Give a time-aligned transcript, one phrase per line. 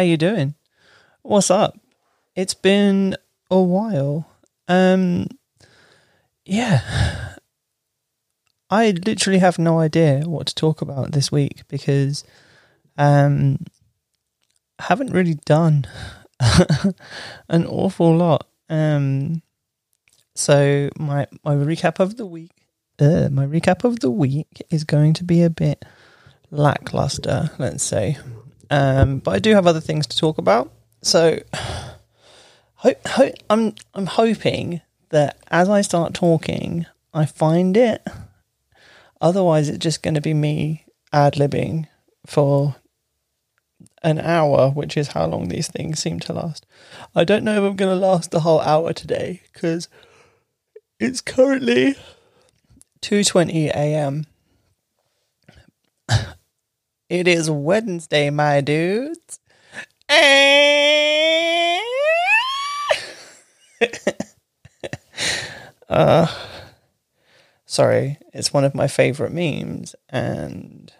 [0.00, 0.54] How you doing?
[1.20, 1.78] What's up?
[2.34, 3.16] It's been
[3.50, 4.26] a while.
[4.66, 5.26] Um
[6.46, 7.34] yeah.
[8.70, 12.24] I literally have no idea what to talk about this week because
[12.96, 13.58] um
[14.78, 15.86] I haven't really done
[17.50, 18.48] an awful lot.
[18.70, 19.42] Um
[20.34, 22.52] so my my recap of the week
[22.98, 25.84] uh, my recap of the week is going to be a bit
[26.50, 28.16] lackluster, let's say.
[28.70, 30.72] Um, but I do have other things to talk about.
[31.02, 31.40] So
[32.76, 38.06] ho- ho- I'm I'm hoping that as I start talking, I find it.
[39.20, 41.86] Otherwise, it's just going to be me ad libbing
[42.26, 42.76] for
[44.02, 46.64] an hour, which is how long these things seem to last.
[47.14, 49.88] I don't know if I'm going to last the whole hour today because
[50.98, 51.96] it's currently
[53.02, 54.26] 2:20 a.m.
[57.10, 59.40] It is Wednesday, my dudes.
[65.88, 66.28] uh,
[67.66, 70.92] sorry, it's one of my favorite memes, and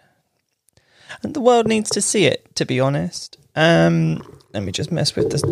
[1.23, 2.57] and the world needs to see it.
[2.57, 4.21] To be honest, um,
[4.53, 5.43] let me just mess with this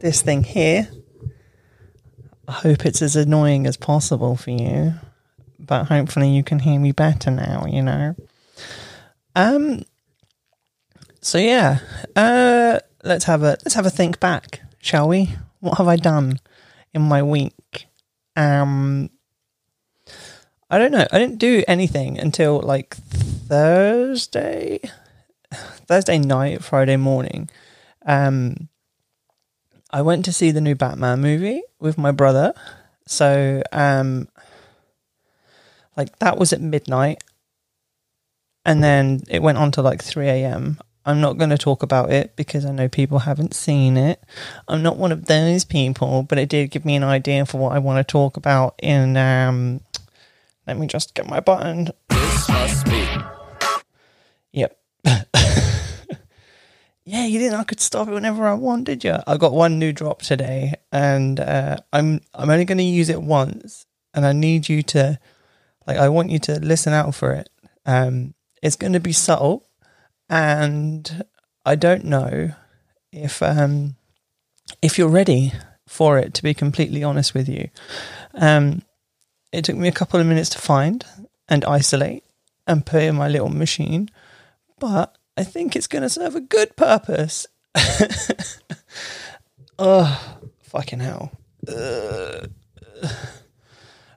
[0.00, 0.88] this thing here.
[2.48, 4.94] I hope it's as annoying as possible for you,
[5.58, 7.66] but hopefully you can hear me better now.
[7.66, 8.16] You know.
[9.36, 9.82] Um.
[11.20, 11.80] So yeah,
[12.16, 15.34] uh, let's have a let's have a think back, shall we?
[15.60, 16.40] What have I done
[16.94, 17.86] in my week?
[18.34, 19.10] Um,
[20.70, 21.06] I don't know.
[21.12, 24.80] I didn't do anything until like Thursday,
[25.52, 27.50] Thursday night, Friday morning.
[28.04, 28.68] Um,
[29.90, 32.52] I went to see the new Batman movie with my brother.
[33.06, 34.28] So, um,
[35.96, 37.22] like that was at midnight,
[38.66, 40.78] and then it went on to like three a.m.
[41.06, 44.20] I'm not going to talk about it because I know people haven't seen it.
[44.66, 47.72] I'm not one of those people, but it did give me an idea for what
[47.72, 49.80] I want to talk about in um
[50.66, 51.90] let me just get my button.
[52.08, 53.06] This must be.
[54.50, 54.76] Yep.
[57.04, 59.14] yeah, you didn't I could stop it whenever I want, did you?
[59.28, 63.22] I got one new drop today and uh I'm I'm only going to use it
[63.22, 65.20] once and I need you to
[65.86, 67.48] like I want you to listen out for it.
[67.84, 69.66] Um it's going to be subtle
[70.28, 71.24] and
[71.64, 72.50] I don't know
[73.12, 73.96] if um,
[74.82, 75.52] if you're ready
[75.86, 76.34] for it.
[76.34, 77.68] To be completely honest with you,
[78.34, 78.82] um,
[79.52, 81.04] it took me a couple of minutes to find
[81.48, 82.24] and isolate
[82.66, 84.10] and put in my little machine,
[84.78, 87.46] but I think it's going to serve a good purpose.
[89.78, 91.32] oh, fucking hell!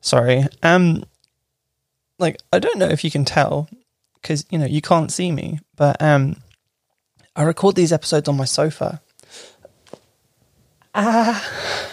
[0.01, 0.45] Sorry.
[0.63, 1.03] Um,
[2.19, 3.69] like I don't know if you can tell
[4.21, 6.37] because you know you can't see me, but um,
[7.35, 9.01] I record these episodes on my sofa.
[10.93, 11.89] Ah,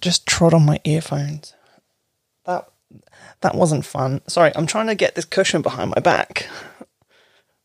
[0.00, 1.54] just trod on my earphones.
[2.44, 2.68] That
[3.40, 4.20] that wasn't fun.
[4.26, 6.46] Sorry, I'm trying to get this cushion behind my back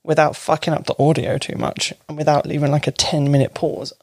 [0.03, 3.94] without fucking up the audio too much and without leaving like a ten minute pause.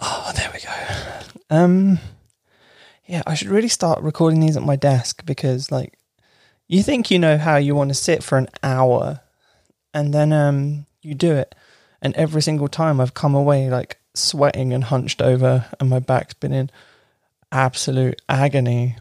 [0.00, 1.56] Oh, there we go.
[1.56, 1.98] Um,
[3.06, 5.98] yeah, I should really start recording these at my desk because like
[6.66, 9.20] you think you know how you want to sit for an hour
[9.92, 11.54] and then um you do it
[12.00, 16.34] and every single time I've come away like sweating and hunched over and my back's
[16.34, 16.70] been in
[17.50, 18.96] absolute agony.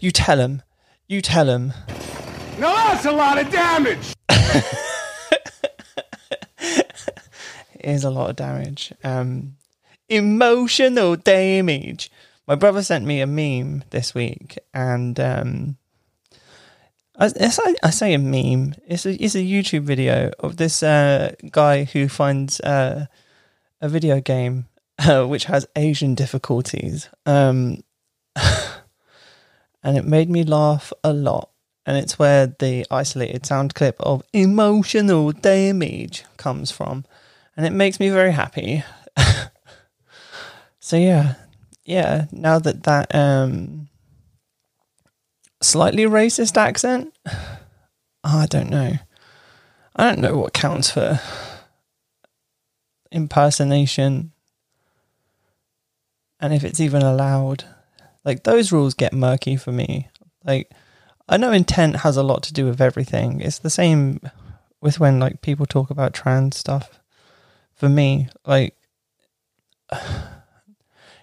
[0.00, 0.62] you tell him.
[1.08, 1.72] You tell him.
[2.58, 4.14] No, that's a lot of damage.
[4.28, 4.64] it
[7.80, 8.92] is a lot of damage.
[9.02, 9.56] Um
[10.08, 12.10] emotional damage.
[12.52, 15.78] My brother sent me a meme this week, and um,
[17.18, 17.32] I,
[17.82, 18.74] I, say, a meme.
[18.86, 23.06] It's a it's a YouTube video of this uh, guy who finds uh,
[23.80, 24.66] a video game
[24.98, 27.82] uh, which has Asian difficulties, um,
[28.36, 31.48] and it made me laugh a lot.
[31.86, 37.06] And it's where the isolated sound clip of emotional damage comes from,
[37.56, 38.84] and it makes me very happy.
[40.80, 41.36] so yeah,
[41.84, 43.88] yeah, now that that um
[45.60, 47.12] slightly racist accent,
[48.24, 48.94] I don't know.
[49.94, 51.20] I don't know what counts for
[53.10, 54.32] impersonation
[56.40, 57.64] and if it's even allowed.
[58.24, 60.08] Like those rules get murky for me.
[60.44, 60.70] Like
[61.28, 63.40] I know intent has a lot to do with everything.
[63.40, 64.20] It's the same
[64.80, 67.00] with when like people talk about trans stuff.
[67.74, 68.76] For me, like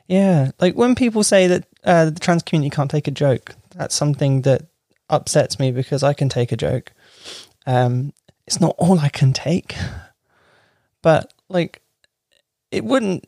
[0.10, 3.94] yeah, like when people say that uh, the trans community can't take a joke, that's
[3.94, 4.64] something that
[5.08, 6.92] upsets me because I can take a joke.
[7.68, 8.14] Um,
[8.48, 9.76] it's not all I can take.
[11.04, 11.84] But like,
[12.72, 13.26] it wouldn't.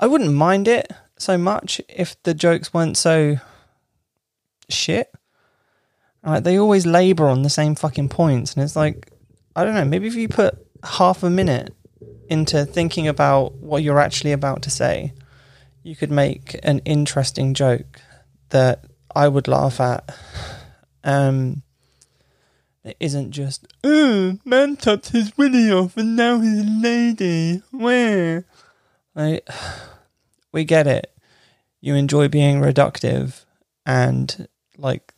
[0.00, 3.36] I wouldn't mind it so much if the jokes weren't so
[4.70, 5.12] shit.
[6.24, 9.12] Like they always labour on the same fucking points, and it's like
[9.54, 9.84] I don't know.
[9.84, 11.74] Maybe if you put half a minute
[12.30, 15.12] into thinking about what you're actually about to say,
[15.82, 18.00] you could make an interesting joke
[18.50, 18.84] that
[19.14, 20.14] I would laugh at.
[21.02, 21.62] Um,
[22.84, 27.62] it isn't just, oh, man topped his willy off and now he's a lady.
[27.70, 28.44] Where?
[29.14, 29.48] Like,
[30.52, 31.14] we get it.
[31.80, 33.44] You enjoy being reductive
[33.86, 35.14] and, like,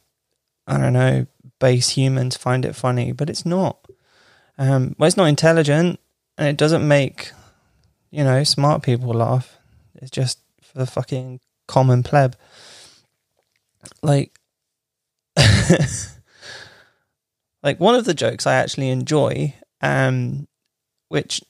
[0.66, 1.26] I don't know,
[1.58, 3.78] base humans find it funny, but it's not.
[4.58, 5.98] Um, well, it's not intelligent
[6.38, 7.32] and it doesn't make,
[8.10, 9.58] you know, smart people laugh.
[9.96, 10.38] It's just
[10.72, 12.36] for the fucking common pleb.
[14.02, 14.38] Like,
[17.62, 20.48] like one of the jokes I actually enjoy, um,
[21.08, 21.40] which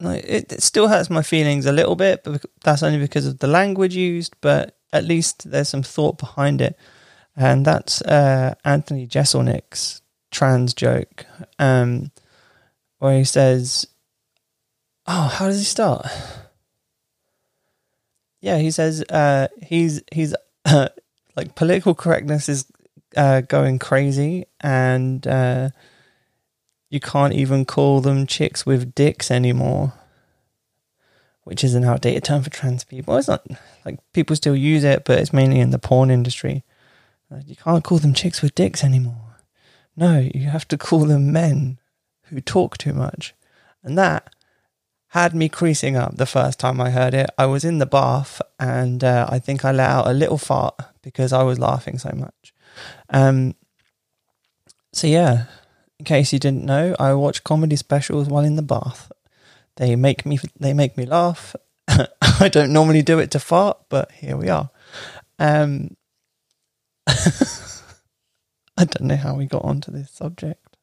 [0.00, 3.38] like, it, it still hurts my feelings a little bit, but that's only because of
[3.38, 4.34] the language used.
[4.40, 6.76] But at least there's some thought behind it,
[7.36, 11.26] and that's uh, Anthony Jeselnik's trans joke,
[11.58, 12.10] um,
[12.98, 13.86] where he says,
[15.06, 16.06] "Oh, how does he start?"
[18.44, 20.34] Yeah, he says uh, he's he's
[20.66, 20.90] uh,
[21.34, 22.66] like political correctness is
[23.16, 25.70] uh, going crazy, and uh,
[26.90, 29.94] you can't even call them chicks with dicks anymore,
[31.44, 33.16] which is an outdated term for trans people.
[33.16, 33.46] It's not
[33.86, 36.64] like people still use it, but it's mainly in the porn industry.
[37.46, 39.38] You can't call them chicks with dicks anymore.
[39.96, 41.78] No, you have to call them men
[42.24, 43.32] who talk too much,
[43.82, 44.33] and that
[45.14, 47.30] had me creasing up the first time I heard it.
[47.38, 50.74] I was in the bath and uh, I think I let out a little fart
[51.02, 52.52] because I was laughing so much.
[53.10, 53.54] Um,
[54.92, 55.44] so yeah,
[56.00, 59.12] in case you didn't know, I watch comedy specials while in the bath.
[59.76, 61.54] They make me they make me laugh.
[61.88, 64.70] I don't normally do it to fart, but here we are.
[65.38, 65.96] Um,
[67.06, 70.76] I don't know how we got onto this subject.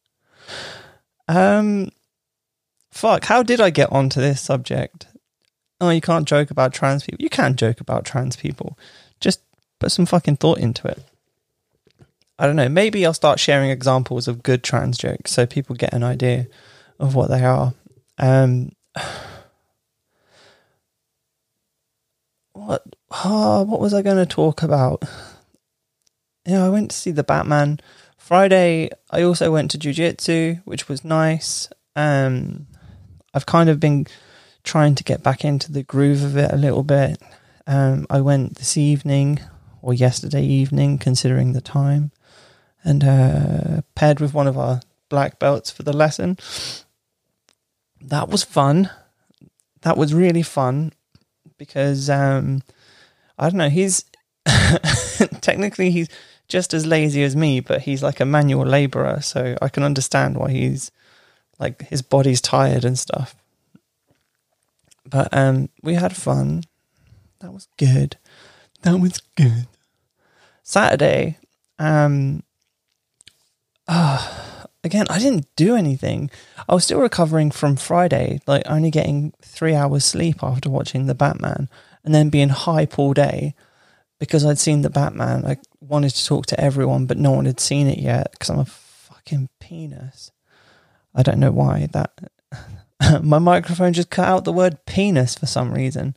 [1.27, 1.92] Um,
[2.92, 5.08] fuck, how did I get onto this subject?
[5.80, 7.24] Oh, you can't joke about trans people.
[7.24, 8.78] You can't joke about trans people.
[9.20, 9.42] Just
[9.80, 11.04] put some fucking thought into it.
[12.38, 12.70] I don't know.
[12.70, 16.48] Maybe I'll start sharing examples of good trans jokes so people get an idea
[17.00, 17.74] of what they are.
[18.18, 18.72] Um,
[22.54, 22.84] what?
[23.24, 25.04] Oh, what was I going to talk about?
[26.46, 27.80] Yeah, I went to see the Batman
[28.18, 28.90] Friday.
[29.10, 31.70] I also went to jujitsu, which was nice.
[31.96, 32.68] Um,
[33.33, 34.07] I've kind of been
[34.63, 37.22] trying to get back into the groove of it a little bit.
[37.68, 39.39] Um, I went this evening
[39.81, 42.12] or yesterday evening, considering the time,
[42.83, 46.38] and uh, paired with one of our black belts for the lesson.
[48.00, 48.89] That was fun.
[49.81, 50.94] That was really fun
[51.57, 52.62] because um,
[53.38, 53.69] I don't know.
[53.69, 54.06] He's
[55.41, 56.10] technically he's
[56.48, 60.38] just as lazy as me, but he's like a manual laborer, so I can understand
[60.38, 60.91] why he's
[61.62, 63.36] like his body's tired and stuff.
[65.06, 66.63] But um, we had fun.
[67.39, 68.18] That was good.
[68.82, 69.68] That was good.
[70.63, 71.38] Saturday,
[71.77, 72.44] um,
[73.88, 74.27] uh,
[74.84, 76.32] again, I didn't do anything.
[76.68, 81.15] I was still recovering from Friday, like only getting three hours sleep after watching the
[81.15, 81.70] Batman,
[82.03, 83.53] and then being hype all day
[84.20, 85.46] because I'd seen the Batman.
[85.46, 88.60] I wanted to talk to everyone, but no one had seen it yet because I'm
[88.60, 90.32] a fucking penis.
[91.13, 92.12] I don't know why that
[93.22, 96.15] my microphone just cut out the word penis for some reason.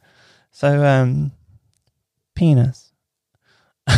[0.50, 1.32] So um
[2.34, 2.92] penis.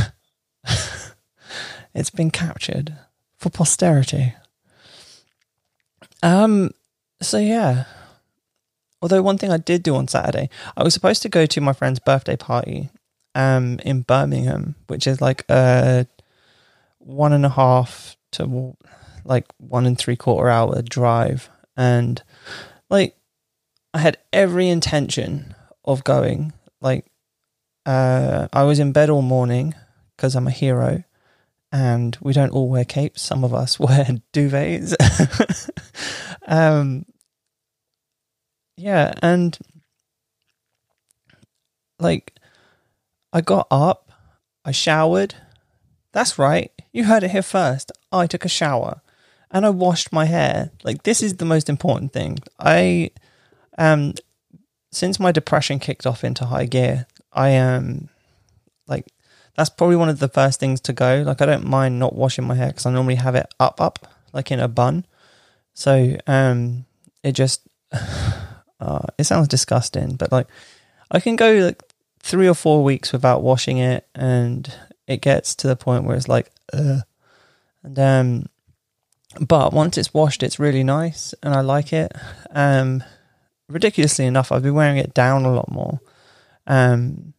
[1.94, 2.96] it's been captured
[3.38, 4.34] for posterity.
[6.22, 6.70] Um
[7.20, 7.84] so yeah.
[9.02, 11.72] Although one thing I did do on Saturday, I was supposed to go to my
[11.72, 12.90] friend's birthday party
[13.34, 16.06] um in Birmingham, which is like a
[16.98, 18.76] one and a half to
[19.26, 21.50] like one and three quarter hour drive.
[21.76, 22.22] And
[22.88, 23.16] like,
[23.92, 25.54] I had every intention
[25.84, 26.52] of going.
[26.80, 27.06] Like,
[27.84, 29.74] uh, I was in bed all morning
[30.16, 31.04] because I'm a hero
[31.72, 33.22] and we don't all wear capes.
[33.22, 34.94] Some of us wear duvets.
[36.46, 37.04] um,
[38.76, 39.14] yeah.
[39.22, 39.58] And
[41.98, 42.34] like,
[43.32, 44.12] I got up,
[44.64, 45.34] I showered.
[46.12, 46.70] That's right.
[46.92, 47.92] You heard it here first.
[48.10, 49.02] I took a shower
[49.50, 50.70] and I washed my hair.
[50.84, 52.38] Like this is the most important thing.
[52.58, 53.10] I
[53.78, 54.14] um
[54.92, 58.08] since my depression kicked off into high gear, I am um,
[58.86, 59.06] like
[59.56, 61.22] that's probably one of the first things to go.
[61.24, 64.06] Like I don't mind not washing my hair because I normally have it up up
[64.32, 65.06] like in a bun.
[65.74, 66.86] So um,
[67.22, 67.62] it just
[68.80, 70.48] uh, it sounds disgusting, but like
[71.10, 71.82] I can go like
[72.20, 74.72] three or four weeks without washing it, and
[75.06, 77.00] it gets to the point where it's like, Ugh.
[77.82, 78.46] and um,
[79.40, 82.12] but once it's washed, it's really nice, and I like it.
[82.50, 83.02] Um,
[83.68, 86.00] ridiculously enough, I've been wearing it down a lot more,
[86.66, 87.34] um,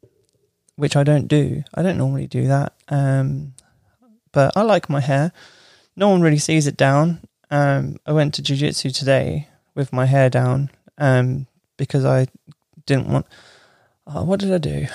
[0.76, 1.64] which I don't do.
[1.74, 2.74] I don't normally do that.
[2.90, 3.54] Um,
[4.32, 5.32] but I like my hair.
[5.96, 7.22] No one really sees it down.
[7.50, 12.28] Um, I went to jujitsu today with my hair down um, because I
[12.86, 13.26] didn't want.
[14.06, 14.88] Uh, what did I do?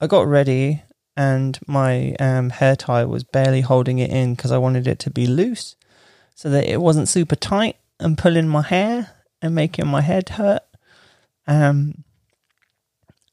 [0.00, 0.82] I got ready
[1.16, 5.10] and my um, hair tie was barely holding it in because I wanted it to
[5.10, 5.76] be loose
[6.34, 9.10] so that it wasn't super tight and pulling my hair
[9.40, 10.62] and making my head hurt.
[11.46, 12.04] Um,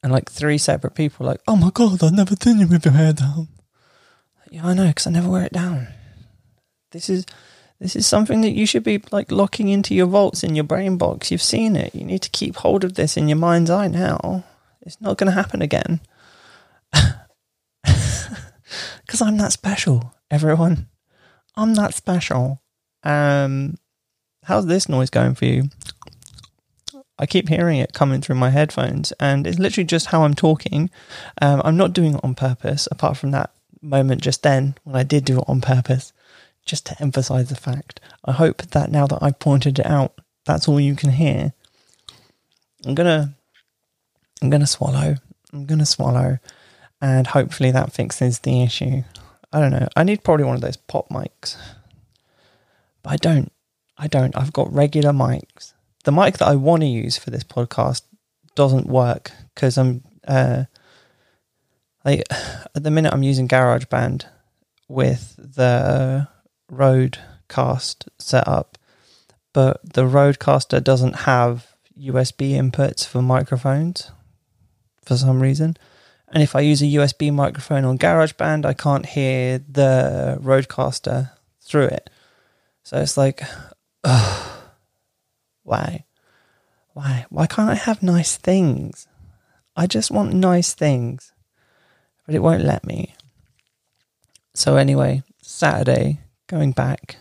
[0.02, 2.94] and like three separate people, like, oh my god, I've never seen you with your
[2.94, 3.48] hair down.
[4.50, 5.88] Yeah, I know, because I never wear it down.
[6.90, 7.24] This is
[7.78, 10.98] this is something that you should be like locking into your vaults in your brain
[10.98, 11.30] box.
[11.30, 11.94] You've seen it.
[11.94, 14.44] You need to keep hold of this in your mind's eye now.
[14.82, 16.00] It's not going to happen again.
[19.12, 20.88] Because I'm that special, everyone.
[21.54, 22.62] I'm that special.
[23.04, 23.76] Um,
[24.44, 25.64] how's this noise going for you?
[27.18, 30.90] I keep hearing it coming through my headphones, and it's literally just how I'm talking.
[31.40, 35.02] Um, I'm not doing it on purpose, apart from that moment just then when I
[35.02, 36.12] did do it on purpose,
[36.64, 38.00] just to emphasize the fact.
[38.24, 40.14] I hope that now that I've pointed it out,
[40.46, 41.52] that's all you can hear.
[42.86, 43.34] I'm gonna,
[44.40, 45.16] I'm gonna swallow.
[45.52, 46.38] I'm gonna swallow,
[47.00, 49.02] and hopefully that fixes the issue.
[49.52, 49.88] I don't know.
[49.94, 51.56] I need probably one of those pop mics,
[53.02, 53.52] but I don't.
[53.98, 54.36] I don't.
[54.36, 55.74] I've got regular mics.
[56.04, 58.02] The mic that I want to use for this podcast
[58.54, 60.64] doesn't work because I'm uh,
[62.04, 62.22] like
[62.74, 64.24] at the minute I'm using GarageBand
[64.88, 66.28] with the
[66.70, 68.78] Rodecaster setup,
[69.52, 71.66] but the Rodecaster doesn't have
[71.98, 74.10] USB inputs for microphones
[75.04, 75.76] for some reason.
[76.28, 81.30] And if I use a USB microphone on GarageBand, I can't hear the Rodecaster
[81.60, 82.10] through it.
[82.82, 83.42] So it's like,
[85.62, 86.04] why?
[86.92, 87.26] Why?
[87.30, 89.06] Why can't I have nice things?
[89.74, 91.32] I just want nice things,
[92.26, 93.14] but it won't let me.
[94.54, 97.16] So anyway, Saturday, going back.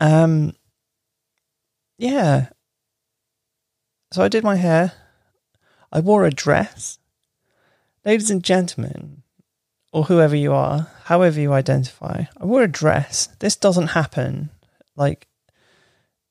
[0.00, 0.54] Um,
[1.96, 2.48] yeah.
[4.12, 4.92] So I did my hair.
[5.90, 6.98] I wore a dress.
[8.04, 9.23] Ladies and gentlemen,
[9.94, 13.28] or whoever you are, however you identify, I wore a dress.
[13.38, 14.50] This doesn't happen
[14.96, 15.28] like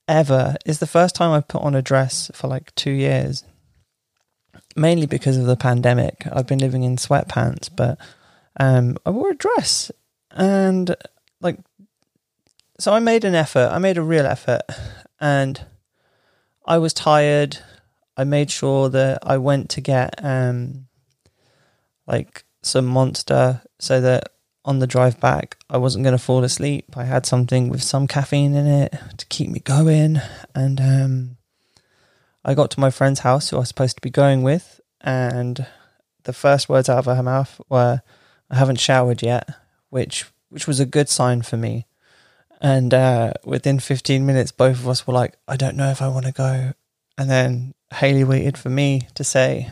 [0.05, 0.57] ever.
[0.65, 3.45] It's the first time I've put on a dress for like two years.
[4.75, 6.27] Mainly because of the pandemic.
[6.29, 7.97] I've been living in sweatpants, but
[8.59, 9.89] um, I wore a dress
[10.31, 10.93] and
[11.39, 11.57] like
[12.79, 13.69] so I made an effort.
[13.71, 14.63] I made a real effort
[15.21, 15.65] and
[16.65, 17.59] I was tired.
[18.17, 20.87] I made sure that I went to get um
[22.05, 24.29] like some monster so that
[24.65, 26.95] on the drive back I wasn't going to fall asleep.
[26.95, 30.19] I had something with some caffeine in it to keep me going
[30.55, 31.37] and um
[32.45, 35.65] I got to my friend's house who I was supposed to be going with and
[36.23, 38.01] the first words out of her mouth were
[38.49, 39.49] I haven't showered yet,
[39.89, 41.87] which which was a good sign for me.
[42.61, 46.07] And uh, within 15 minutes, both of us were like, I don't know if I
[46.07, 46.73] want to go.
[47.17, 49.71] And then Haley waited for me to say,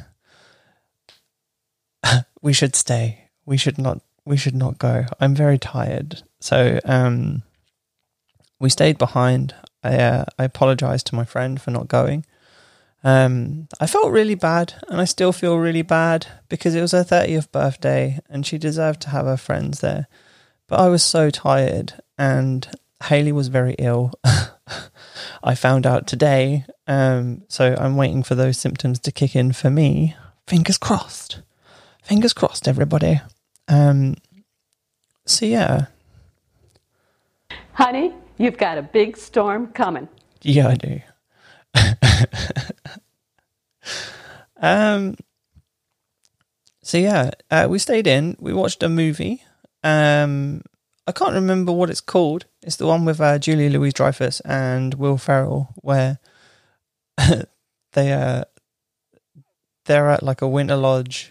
[2.42, 3.30] we should stay.
[3.46, 4.02] We should not.
[4.26, 5.06] We should not go.
[5.20, 6.22] I'm very tired.
[6.40, 7.44] So um,
[8.60, 9.56] we stayed behind.
[9.84, 12.26] I uh, I apologized to my friend for not going.
[13.04, 17.04] Um, I felt really bad, and I still feel really bad because it was her
[17.04, 20.08] 30th birthday, and she deserved to have her friends there.
[20.68, 22.68] But I was so tired, and
[23.04, 24.14] Haley was very ill.
[25.44, 29.72] I found out today, um, so I'm waiting for those symptoms to kick in for
[29.72, 30.16] me.
[30.46, 31.42] Fingers crossed.
[32.02, 33.22] Fingers crossed, everybody.
[33.68, 34.16] Um,
[35.26, 35.86] so yeah,
[37.74, 40.08] Honey, you've got a big storm coming.
[40.42, 41.00] yeah, I do.
[44.62, 45.16] um,
[46.84, 48.36] so yeah, uh, we stayed in.
[48.40, 49.44] We watched a movie.
[49.84, 50.64] Um,
[51.08, 52.46] I can't remember what it's called.
[52.62, 56.20] It's the one with uh, Julie Louise Dreyfus and Will Ferrell, where
[57.94, 58.44] they uh,
[59.86, 61.31] they're at like a winter lodge,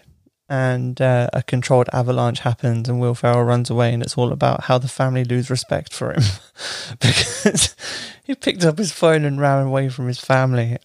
[0.50, 4.64] and uh, a controlled avalanche happens, and Will Ferrell runs away, and it's all about
[4.64, 6.24] how the family lose respect for him.
[7.00, 7.76] Because
[8.24, 10.76] he picked up his phone and ran away from his family,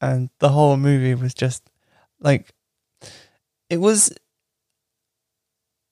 [0.00, 1.62] and the whole movie was just
[2.20, 2.52] like
[3.70, 4.12] it was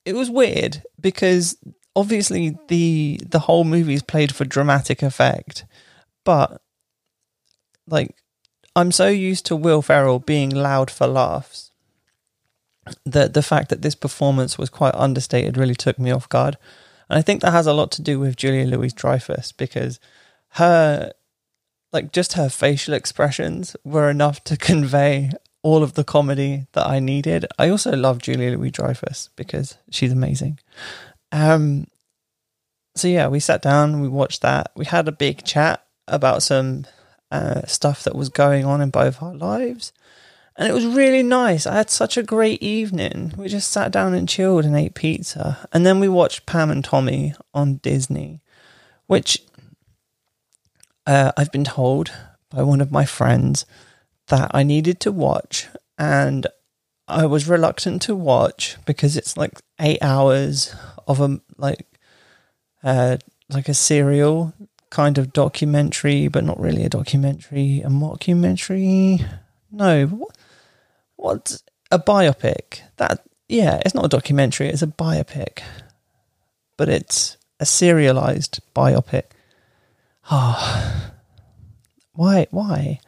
[0.03, 1.57] it was weird because
[1.95, 5.65] obviously the the whole movie is played for dramatic effect,
[6.25, 6.61] but
[7.87, 8.13] like
[8.75, 11.71] I'm so used to Will Ferrell being loud for laughs
[13.05, 16.57] that the fact that this performance was quite understated really took me off guard.
[17.09, 19.99] And I think that has a lot to do with Julia Louise Dreyfus because
[20.49, 21.13] her
[21.93, 25.31] like just her facial expressions were enough to convey
[25.63, 27.47] all of the comedy that I needed.
[27.57, 30.59] I also love Julia Louis Dreyfus because she's amazing.
[31.31, 31.87] Um,
[32.95, 36.85] so yeah, we sat down, we watched that, we had a big chat about some
[37.31, 39.91] uh, stuff that was going on in both our lives,
[40.57, 41.65] and it was really nice.
[41.67, 43.33] I had such a great evening.
[43.37, 46.83] We just sat down and chilled and ate pizza, and then we watched Pam and
[46.83, 48.41] Tommy on Disney,
[49.07, 49.41] which
[51.05, 52.11] uh, I've been told
[52.49, 53.65] by one of my friends
[54.27, 56.47] that I needed to watch, and
[57.07, 60.73] I was reluctant to watch because it's like eight hours
[61.07, 61.85] of a like
[62.83, 63.17] uh
[63.49, 64.53] like a serial
[64.89, 69.23] kind of documentary, but not really a documentary, a mockumentary.
[69.71, 70.37] No, what,
[71.25, 72.81] what a biopic?
[72.97, 75.63] That yeah, it's not a documentary; it's a biopic,
[76.77, 79.23] but it's a serialized biopic.
[80.29, 81.11] Oh,
[82.13, 82.45] why?
[82.51, 82.99] Why?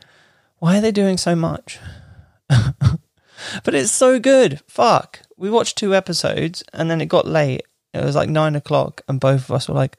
[0.58, 1.78] Why are they doing so much?
[2.50, 4.62] but it's so good.
[4.68, 5.20] Fuck.
[5.38, 7.62] We watched two episodes and then it got late.
[7.94, 9.96] It was like nine o'clock, and both of us were like,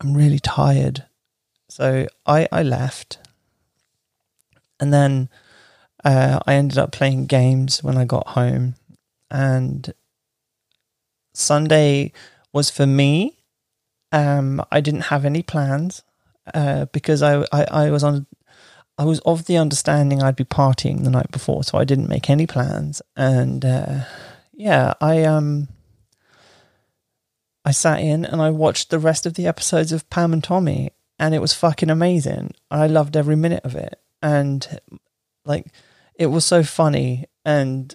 [0.00, 1.04] I'm really tired.
[1.68, 3.18] So I, I left.
[4.78, 5.28] And then
[6.06, 8.76] uh, I ended up playing games when I got home.
[9.28, 9.92] And
[11.34, 12.12] Sunday
[12.52, 13.38] was for me.
[14.12, 16.04] Um, I didn't have any plans
[16.54, 18.26] uh, because I, I, I was on
[18.98, 22.30] I was of the understanding I'd be partying the night before, so I didn't make
[22.30, 23.02] any plans.
[23.14, 24.04] And uh,
[24.54, 25.68] yeah, I um,
[27.64, 30.92] I sat in and I watched the rest of the episodes of Pam and Tommy,
[31.18, 32.54] and it was fucking amazing.
[32.70, 34.80] I loved every minute of it, and
[35.44, 35.66] like
[36.18, 37.94] it was so funny and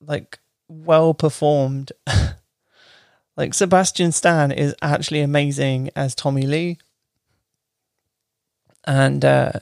[0.00, 1.92] like well performed.
[3.36, 6.78] like Sebastian Stan is actually amazing as Tommy Lee.
[8.84, 9.52] And uh,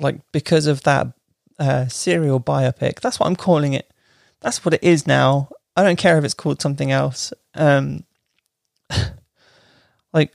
[0.00, 1.08] like because of that
[1.58, 3.00] uh, serial biopic.
[3.00, 3.92] That's what I'm calling it.
[4.40, 5.48] That's what it is now.
[5.76, 7.32] I don't care if it's called something else.
[7.54, 8.04] Um,
[10.12, 10.34] like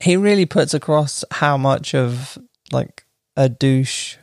[0.00, 2.36] he really puts across how much of
[2.70, 3.06] like
[3.36, 4.16] a douche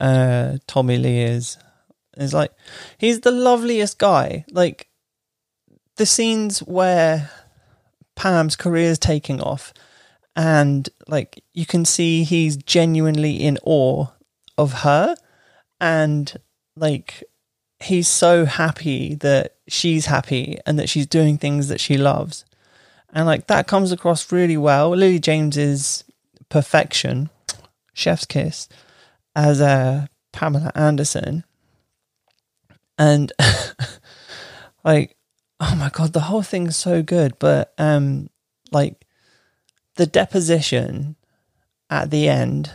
[0.00, 1.58] uh, Tommy Lee is.
[2.16, 2.52] It's like
[2.98, 4.44] he's the loveliest guy.
[4.50, 4.88] Like
[5.96, 7.30] the scenes where
[8.16, 9.72] Pam's career is taking off
[10.38, 14.06] and like you can see he's genuinely in awe
[14.56, 15.16] of her
[15.80, 16.36] and
[16.76, 17.24] like
[17.80, 22.44] he's so happy that she's happy and that she's doing things that she loves
[23.12, 26.04] and like that comes across really well lily james's
[26.48, 27.30] perfection
[27.92, 28.68] chef's kiss
[29.38, 31.44] as uh, pamela anderson
[32.98, 33.32] and
[34.84, 35.16] like
[35.60, 38.28] oh my god the whole thing's so good but um
[38.70, 39.06] like
[39.96, 41.16] the deposition
[41.90, 42.70] at the end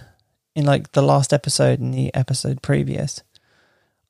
[0.56, 3.22] in like the last episode and the episode previous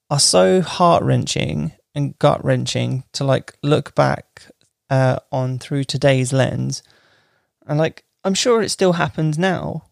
[0.10, 4.48] are so heart wrenching and gut wrenching to like look back
[4.90, 6.84] uh, on through today's lens.
[7.66, 9.86] And like, I'm sure it still happens now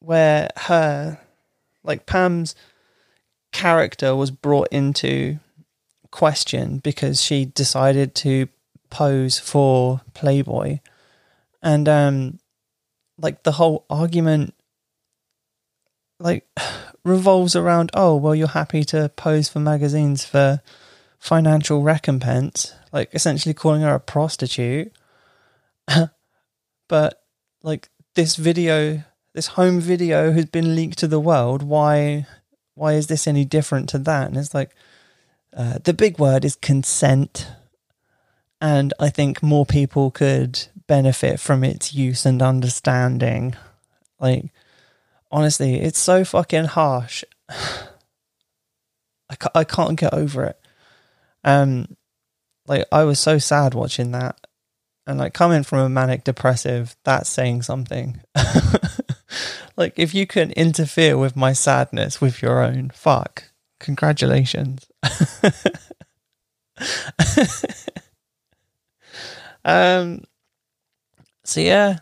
[0.00, 1.18] where her,
[1.86, 2.54] like Pam's
[3.52, 5.38] character was brought into
[6.10, 8.48] question because she decided to
[8.90, 10.80] pose for Playboy.
[11.62, 12.38] And um,
[13.18, 14.54] like the whole argument
[16.18, 16.46] like
[17.04, 20.60] revolves around oh well you're happy to pose for magazines for
[21.20, 24.92] financial recompense like essentially calling her a prostitute
[26.88, 27.22] but
[27.62, 29.04] like this video
[29.36, 32.26] this home video has been leaked to the world why
[32.74, 34.74] why is this any different to that and it's like
[35.56, 37.46] uh, the big word is consent
[38.60, 43.54] and i think more people could benefit from its use and understanding.
[44.20, 44.46] Like,
[45.30, 47.24] honestly, it's so fucking harsh.
[47.48, 50.60] I, ca- I can't get over it.
[51.42, 51.96] Um,
[52.66, 54.38] like I was so sad watching that,
[55.06, 58.20] and like coming from a manic depressive, that's saying something.
[59.76, 63.44] like if you can interfere with my sadness with your own, fuck,
[63.80, 64.86] congratulations.
[69.64, 70.22] um,
[71.44, 71.98] so yeah,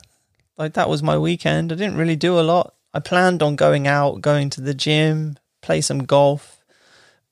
[0.56, 1.72] like that was my weekend.
[1.72, 2.74] I didn't really do a lot.
[2.92, 6.64] I planned on going out, going to the gym, play some golf,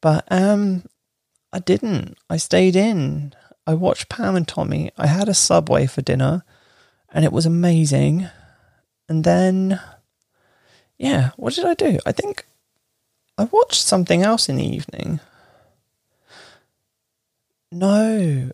[0.01, 0.85] but um,
[1.53, 2.19] I didn't.
[2.29, 3.35] I stayed in.
[3.67, 4.91] I watched Pam and Tommy.
[4.99, 6.45] I had a Subway for dinner,
[7.13, 8.29] and it was amazing.
[9.09, 9.81] And then,
[11.03, 11.99] yeah, what did I do?
[12.07, 12.47] I think
[13.37, 15.19] I watched something else in the evening.
[17.73, 18.51] No,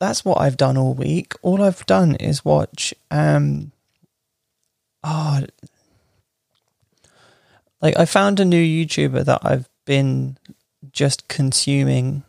[0.00, 1.34] that's what I've done all week.
[1.42, 2.94] All I've done is watch.
[3.10, 3.72] Um,
[5.04, 5.42] oh,
[7.82, 10.38] like I found a new YouTuber that I've been
[10.92, 12.22] just consuming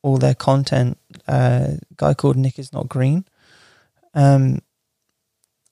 [0.00, 0.96] all their content.
[1.28, 3.26] Uh, guy called Nick is not green.
[4.14, 4.62] Um,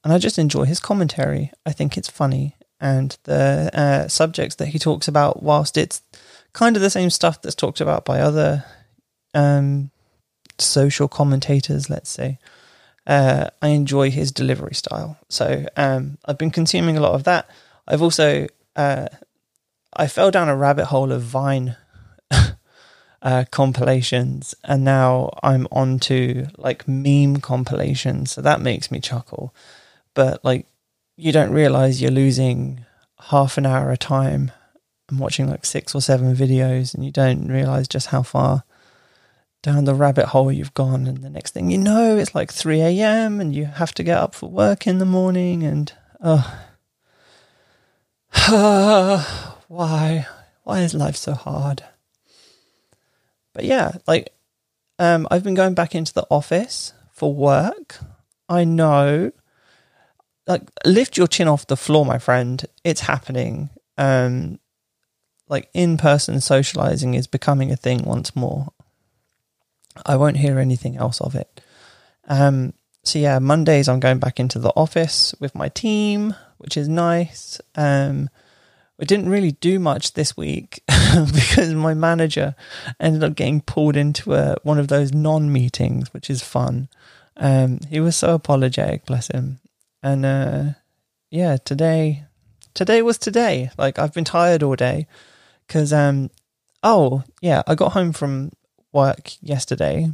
[0.05, 1.51] and I just enjoy his commentary.
[1.65, 6.03] I think it's funny, and the uh, subjects that he talks about, whilst it's
[6.53, 8.65] kind of the same stuff that's talked about by other
[9.35, 9.91] um,
[10.59, 12.39] social commentators, let's say.
[13.07, 17.49] Uh, I enjoy his delivery style, so um, I've been consuming a lot of that.
[17.87, 19.09] I've also uh,
[19.93, 21.77] I fell down a rabbit hole of Vine
[23.23, 28.31] uh, compilations, and now I'm on to like meme compilations.
[28.33, 29.55] So that makes me chuckle.
[30.15, 30.67] But like,
[31.19, 32.87] you don't realize you're losing
[33.19, 34.53] half an hour of time
[35.09, 38.63] and watching like six or seven videos, and you don't realize just how far
[39.63, 41.07] down the rabbit hole you've gone.
[41.07, 43.41] And the next thing you know, it's like 3 a.m.
[43.41, 45.65] and you have to get up for work in the morning.
[45.65, 46.61] And oh,
[49.69, 50.27] why?
[50.63, 51.83] Why is life so hard?
[53.55, 54.33] But yeah, like
[55.01, 57.99] um, I've been going back into the office for work.
[58.49, 59.33] I know,
[60.49, 62.65] like, lift your chin off the floor, my friend.
[62.83, 63.71] It's happening.
[63.97, 64.59] Um,
[65.49, 68.69] like in person socializing is becoming a thing once more.
[70.07, 71.61] I won't hear anything else of it.
[72.29, 72.73] Um,
[73.05, 77.61] so yeah, Mondays I'm going back into the office with my team, which is nice.
[77.75, 78.29] Um,
[78.99, 82.55] we didn't really do much this week because my manager
[83.01, 86.89] ended up getting pulled into a, one of those non meetings, which is fun.
[87.37, 89.61] Um, he was so apologetic, bless him.
[90.09, 90.65] And uh,
[91.31, 92.25] yeah, today,
[92.73, 93.71] today was today.
[93.77, 95.07] Like I've been tired all day
[95.67, 96.31] because, um,
[96.83, 98.53] oh yeah, I got home from
[98.91, 100.11] work yesterday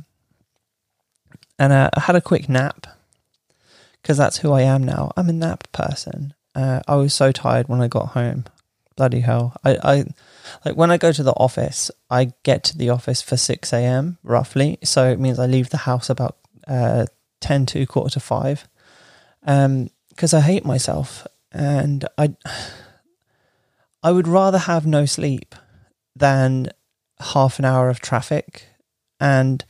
[1.61, 2.88] and uh, I had a quick nap
[4.02, 5.12] because that's who I am now.
[5.16, 6.35] I'm a nap person.
[6.57, 8.46] Uh, I was so tired when I got home
[8.96, 9.57] bloody hell.
[9.64, 10.04] I, I
[10.64, 14.18] like when I go to the office, I get to the office for 6 a.m.
[14.24, 14.78] roughly.
[14.83, 17.07] So it means I leave the house about uh,
[17.40, 18.66] 10 to quarter to five.
[19.44, 22.35] Um, because I hate myself and I,
[24.02, 25.54] I would rather have no sleep
[26.14, 26.70] than
[27.20, 28.66] half an hour of traffic
[29.18, 29.64] and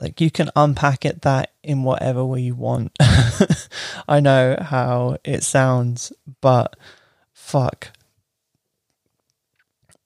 [0.00, 2.96] like you can unpack it that in whatever way you want.
[4.08, 6.76] I know how it sounds, but
[7.32, 7.92] fuck.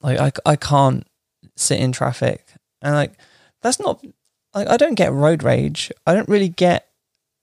[0.01, 1.05] Like I I can't
[1.55, 2.47] sit in traffic.
[2.81, 3.13] And like
[3.61, 4.03] that's not
[4.53, 5.91] like I don't get road rage.
[6.07, 6.87] I don't really get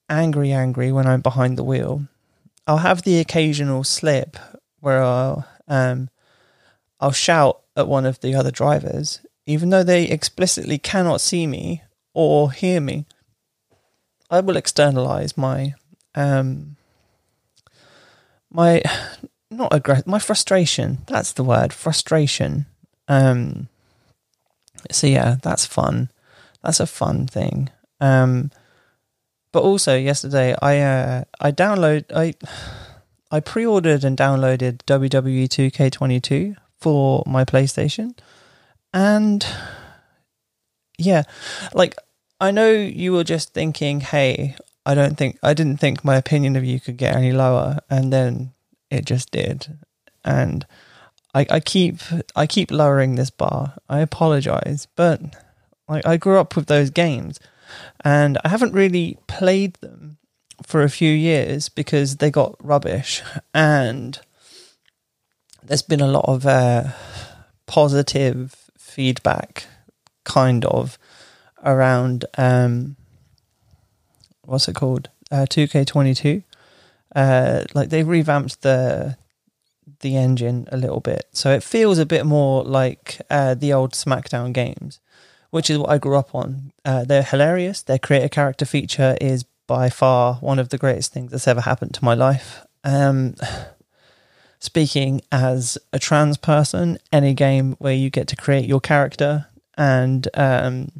[0.09, 2.07] angry angry when I'm behind the wheel.
[2.67, 4.37] I'll have the occasional slip
[4.81, 6.09] where I'll um
[7.01, 11.83] I'll shout at one of the other drivers even though they explicitly cannot see me
[12.13, 13.07] or hear me.
[14.31, 15.75] I will externalize my
[16.15, 16.77] um
[18.51, 18.83] my
[19.51, 20.07] not aggressive.
[20.07, 20.99] My frustration.
[21.07, 21.73] That's the word.
[21.73, 22.67] Frustration.
[23.09, 23.69] Um.
[24.91, 26.11] So yeah, that's fun.
[26.63, 27.71] That's a fun thing.
[28.01, 28.51] Um.
[29.53, 32.35] But also yesterday, I uh, I download I
[33.31, 38.17] I pre-ordered and downloaded WWE 2K22 for my PlayStation,
[38.93, 39.47] and
[40.99, 41.23] yeah,
[41.73, 41.95] like
[42.41, 46.57] I know you were just thinking, hey, I don't think I didn't think my opinion
[46.57, 48.53] of you could get any lower, and then
[48.91, 49.79] it just did.
[50.25, 50.67] And
[51.35, 52.01] I, I keep
[52.35, 53.75] I keep lowering this bar.
[53.89, 55.21] I apologize, but
[55.89, 57.39] I, I grew up with those games,
[58.05, 60.19] and I haven't really played them
[60.63, 63.23] for a few years because they got rubbish.
[63.55, 64.21] And
[65.63, 66.85] there's been a lot of uh,
[67.67, 69.67] positive feedback,
[70.25, 70.99] kind of,
[71.65, 72.97] around um,
[74.45, 75.11] what's it called?
[75.31, 76.45] Uh, 2K22
[77.15, 79.17] uh, like they revamped the
[80.01, 83.93] the engine a little bit, so it feels a bit more like uh, the old
[83.93, 85.01] SmackDown games,
[85.51, 86.73] which is what I grew up on.
[86.85, 87.83] Uh, they're hilarious.
[87.83, 91.95] Their creator character feature is by far one of the greatest things that's ever happened
[91.95, 92.67] to my life.
[92.85, 93.35] Um,
[94.59, 100.27] speaking as a trans person, any game where you get to create your character and
[100.35, 100.91] um,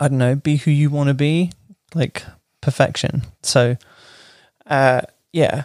[0.00, 1.52] I don't know, be who you want to be,
[1.94, 2.24] like
[2.60, 3.22] perfection.
[3.42, 3.76] So
[4.66, 5.64] uh, yeah,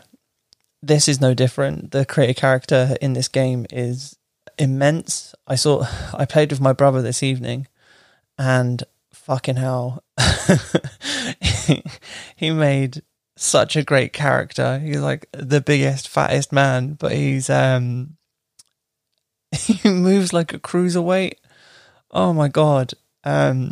[0.82, 1.92] this is no different.
[1.92, 4.16] The creator character in this game is
[4.58, 5.34] immense.
[5.48, 7.68] I saw, I played with my brother this evening,
[8.38, 10.04] and fucking hell.
[11.42, 11.84] he,
[12.36, 13.02] he made
[13.38, 14.80] such a great character.
[14.80, 18.18] He's like the biggest, fattest man, but he's um
[19.52, 21.36] he moves like a cruiserweight.
[22.12, 22.94] Oh my god.
[23.24, 23.72] Um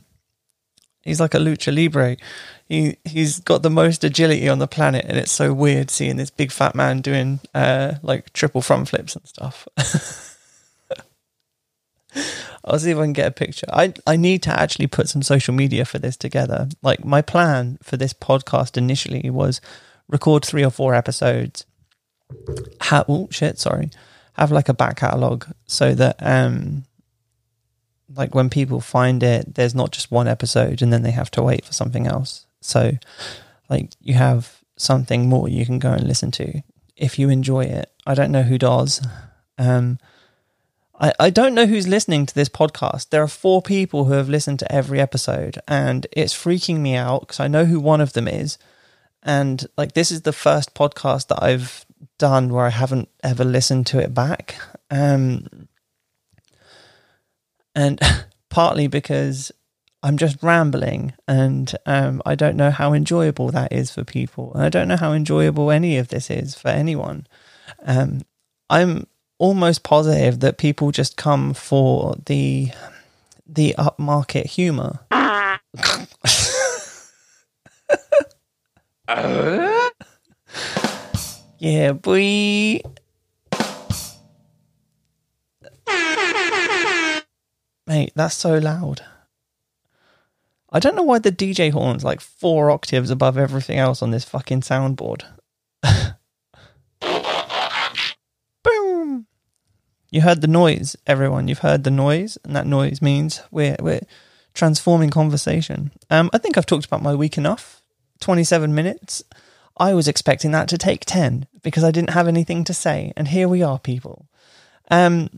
[1.02, 2.18] he's like a lucha libre.
[2.68, 6.30] He he's got the most agility on the planet and it's so weird seeing this
[6.30, 9.68] big fat man doing uh like triple front flips and stuff.
[12.66, 13.68] I'll see if I can get a picture.
[13.72, 16.68] I I need to actually put some social media for this together.
[16.82, 19.62] Like my plan for this podcast initially was
[20.08, 21.66] record three or four episodes.
[22.82, 23.90] Ha- oh shit, sorry.
[24.34, 26.86] Have like a back catalog so that um
[28.16, 31.44] like when people find it, there's not just one episode and then they have to
[31.44, 32.46] wait for something else.
[32.62, 32.92] So
[33.70, 36.62] like you have something more you can go and listen to
[36.96, 37.92] if you enjoy it.
[38.06, 39.06] I don't know who does.
[39.58, 40.00] Um
[41.00, 43.10] I, I don't know who's listening to this podcast.
[43.10, 47.22] There are four people who have listened to every episode, and it's freaking me out
[47.22, 48.58] because I know who one of them is.
[49.24, 51.86] And like, this is the first podcast that I've
[52.18, 54.56] done where I haven't ever listened to it back.
[54.90, 55.68] Um,
[57.74, 58.00] and
[58.50, 59.52] partly because
[60.04, 64.54] I'm just rambling and um, I don't know how enjoyable that is for people.
[64.54, 67.26] And I don't know how enjoyable any of this is for anyone.
[67.84, 68.22] Um,
[68.70, 72.72] I'm almost positive that people just come for the
[73.48, 75.00] the upmarket humor.
[81.60, 82.80] yeah, boy.
[87.88, 89.02] Mate, that's so loud.
[90.72, 94.26] I don't know why the DJ horn's like four octaves above everything else on this
[94.26, 95.24] fucking soundboard.
[100.10, 101.48] You heard the noise, everyone.
[101.48, 104.06] You've heard the noise, and that noise means we're we're
[104.54, 105.92] transforming conversation.
[106.10, 107.82] Um, I think I've talked about my week enough.
[108.20, 109.24] Twenty-seven minutes.
[109.78, 113.28] I was expecting that to take ten because I didn't have anything to say, and
[113.28, 114.28] here we are, people.
[114.90, 115.30] Um,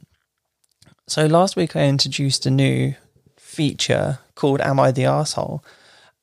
[1.08, 2.94] so last week I introduced a new
[3.38, 5.64] feature called "Am I the Asshole?"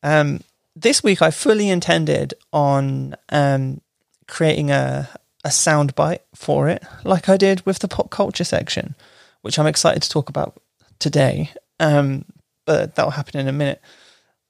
[0.03, 0.43] Um,
[0.77, 3.81] this week I fully intended on um,
[4.29, 5.09] creating a
[5.45, 8.95] a soundbite for it, like I did with the pop culture section,
[9.43, 10.61] which I'm excited to talk about
[10.99, 11.51] today.
[11.79, 12.25] Um,
[12.67, 13.81] but that'll happen in a minute.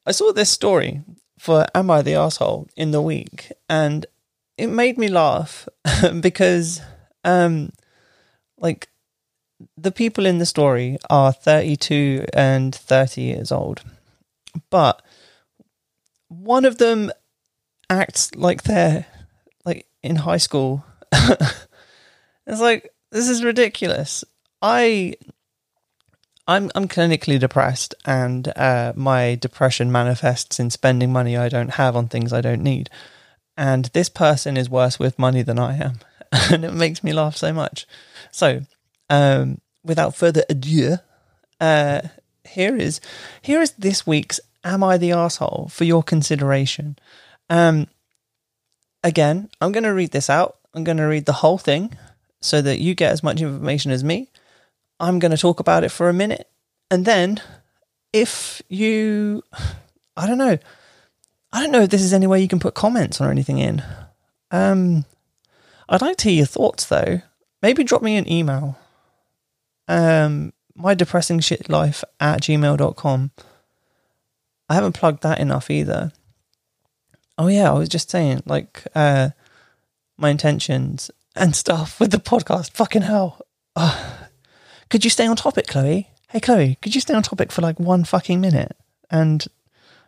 [0.07, 1.03] I saw this story
[1.39, 4.07] for Am I the Asshole in the week, and
[4.57, 5.69] it made me laugh
[6.21, 6.81] because,
[7.25, 7.73] um,
[8.59, 8.89] like,
[9.77, 13.83] the people in the story are 32 and 30 years old,
[14.71, 15.03] but
[16.29, 17.11] one of them
[17.91, 19.07] acts like they're
[20.05, 20.85] in high school.
[21.13, 24.23] it's like this is ridiculous.
[24.61, 25.15] I
[26.47, 31.97] I'm I'm clinically depressed, and uh, my depression manifests in spending money I don't have
[31.97, 32.91] on things I don't need.
[33.57, 36.01] And this person is worse with money than I am,
[36.33, 37.87] and it makes me laugh so much.
[38.31, 38.61] So,
[39.09, 40.97] um, without further ado,
[41.61, 42.03] uh,
[42.45, 43.01] here is
[43.41, 46.99] here is this week's "Am I the asshole?" for your consideration.
[47.49, 47.87] Um,
[49.05, 50.57] again, I'm going to read this out.
[50.75, 51.97] I'm going to read the whole thing
[52.41, 54.29] so that you get as much information as me.
[54.99, 56.49] I'm going to talk about it for a minute.
[56.91, 57.41] And then
[58.13, 59.43] if you,
[60.17, 60.59] I don't know,
[61.53, 63.83] I don't know if this is any way you can put comments or anything in.
[64.51, 65.05] Um,
[65.89, 67.21] I'd like to hear your thoughts though.
[67.63, 68.79] Maybe drop me an email.
[69.87, 73.31] Um, my depressing shit life at gmail.com.
[74.69, 76.13] I haven't plugged that enough either.
[77.37, 79.31] Oh yeah, I was just saying, like, uh,
[80.17, 82.71] my intentions and stuff with the podcast.
[82.73, 83.41] Fucking hell.
[84.91, 86.11] Could you stay on topic, Chloe?
[86.29, 88.77] Hey, Chloe, could you stay on topic for like one fucking minute
[89.11, 89.45] and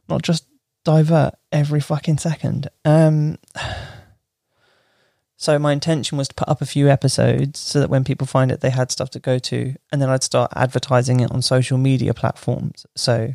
[0.09, 0.47] not just
[0.85, 2.69] divert every fucking second?
[2.85, 3.39] Um,
[5.37, 8.53] so my intention was to put up a few episodes so that when people find
[8.53, 11.79] it, they had stuff to go to, and then I'd start advertising it on social
[11.79, 12.87] media platforms.
[12.95, 13.35] So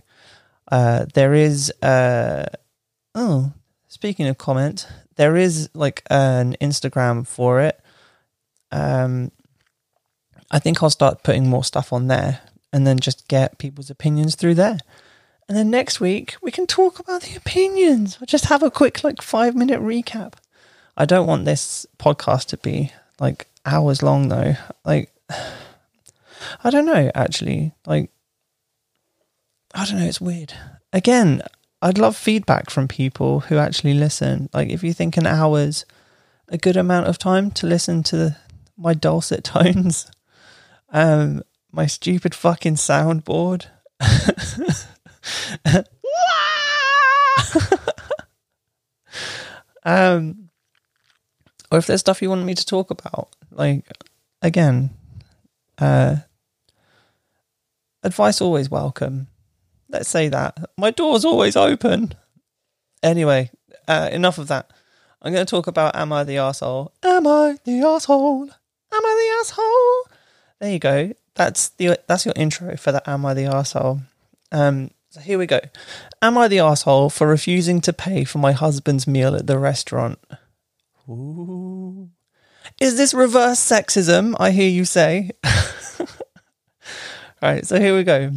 [0.72, 2.46] uh, there is, uh,
[3.16, 3.52] oh,
[3.92, 7.78] speaking of comment, there is like an Instagram for it.
[8.72, 9.34] Um,
[10.50, 12.40] I think I'll start putting more stuff on there
[12.72, 14.80] and then just get people's opinions through there.
[15.50, 18.18] And then next week we can talk about the opinions.
[18.22, 20.36] I'll just have a quick like five minute recap.
[20.96, 24.56] I don't want this podcast to be like hours long though.
[24.86, 25.12] Like
[26.64, 27.74] I don't know actually.
[27.86, 28.10] Like
[29.76, 30.54] I don't know, it's weird.
[30.94, 31.42] Again,
[31.82, 34.50] I'd love feedback from people who actually listen.
[34.54, 35.86] Like if you think an hour's
[36.48, 38.38] a good amount of time to listen to
[38.78, 40.12] my dulcet tones,
[40.92, 41.42] um,
[41.72, 43.66] my stupid fucking soundboard.
[49.84, 50.50] um,
[51.72, 53.86] or if there's stuff you want me to talk about, like
[54.42, 54.92] again,
[55.80, 56.18] uh,
[58.04, 59.28] advice always welcome.
[59.92, 62.14] Let's say that my door's always open.
[63.04, 63.52] Anyway,
[63.88, 64.72] uh, enough of that.
[65.22, 66.94] I'm going to talk about Am I the Asshole?
[67.04, 68.44] Am I the Asshole?
[68.44, 70.18] Am I the Asshole?
[70.60, 71.14] There you go.
[71.36, 74.02] That's the that's your intro for the Am I the Asshole?
[74.52, 75.60] Um, so here we go.
[76.22, 80.20] Am I the asshole for refusing to pay for my husband's meal at the restaurant?
[81.10, 82.10] Ooh.
[82.80, 84.36] Is this reverse sexism?
[84.40, 85.32] I hear you say.
[86.00, 86.08] All
[87.42, 88.32] right, so here we go.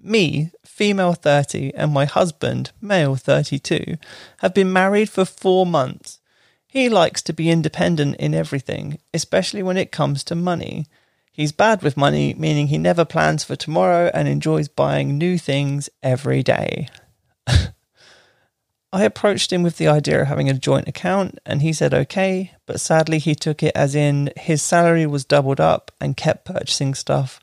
[0.00, 3.96] Me, female 30, and my husband, male 32,
[4.40, 6.20] have been married for four months.
[6.66, 10.84] He likes to be independent in everything, especially when it comes to money.
[11.32, 15.88] He's bad with money, meaning he never plans for tomorrow and enjoys buying new things
[16.02, 16.90] every day.
[17.46, 22.52] I approached him with the idea of having a joint account and he said okay,
[22.66, 26.94] but sadly he took it as in his salary was doubled up and kept purchasing
[26.94, 27.40] stuff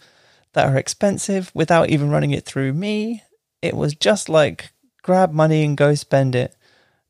[0.54, 3.24] that are expensive without even running it through me.
[3.62, 6.56] It was just like grab money and go spend it.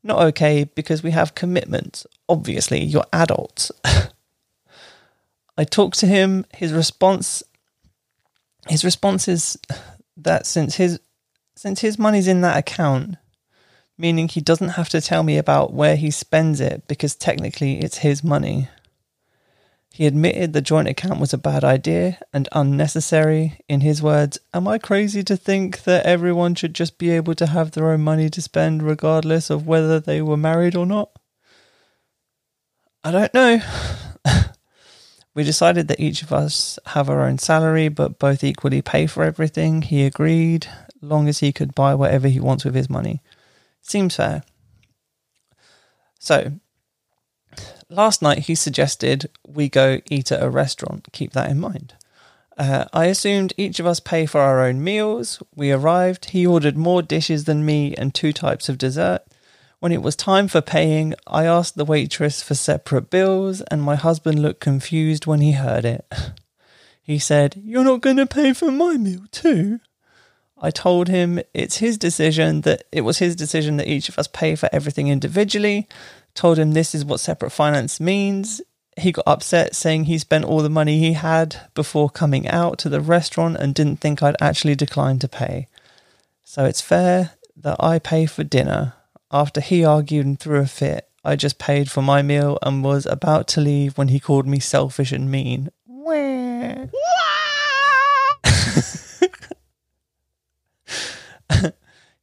[0.02, 2.06] Not okay because we have commitments.
[2.28, 3.72] Obviously, you're adults.
[5.56, 6.44] I talked to him.
[6.54, 7.42] His response,
[8.68, 9.58] his response is
[10.16, 11.00] that since his
[11.56, 13.16] since his money's in that account,
[13.96, 17.98] meaning he doesn't have to tell me about where he spends it because technically it's
[17.98, 18.68] his money.
[19.94, 23.60] He admitted the joint account was a bad idea and unnecessary.
[23.68, 27.46] In his words, Am I crazy to think that everyone should just be able to
[27.46, 31.12] have their own money to spend regardless of whether they were married or not?
[33.04, 33.60] I don't know.
[35.34, 39.24] We decided that each of us have our own salary, but both equally pay for
[39.24, 39.82] everything.
[39.82, 40.68] He agreed,
[41.00, 43.20] long as he could buy whatever he wants with his money.
[43.82, 44.44] Seems fair.
[46.20, 46.52] So,
[47.88, 51.08] last night he suggested we go eat at a restaurant.
[51.12, 51.94] Keep that in mind.
[52.56, 55.42] Uh, I assumed each of us pay for our own meals.
[55.54, 56.26] We arrived.
[56.26, 59.22] He ordered more dishes than me and two types of dessert.
[59.80, 63.96] When it was time for paying, I asked the waitress for separate bills, and my
[63.96, 66.10] husband looked confused when he heard it.
[67.06, 69.80] He said, You're not going to pay for my meal too?
[70.60, 74.26] I told him it's his decision that it was his decision that each of us
[74.26, 75.86] pay for everything individually.
[76.34, 78.60] Told him this is what separate finance means.
[78.96, 82.88] He got upset, saying he spent all the money he had before coming out to
[82.88, 85.68] the restaurant and didn't think I'd actually decline to pay.
[86.44, 88.94] So it's fair that I pay for dinner.
[89.32, 93.06] After he argued and threw a fit, I just paid for my meal and was
[93.06, 95.70] about to leave when he called me selfish and mean.
[95.86, 96.86] Wah.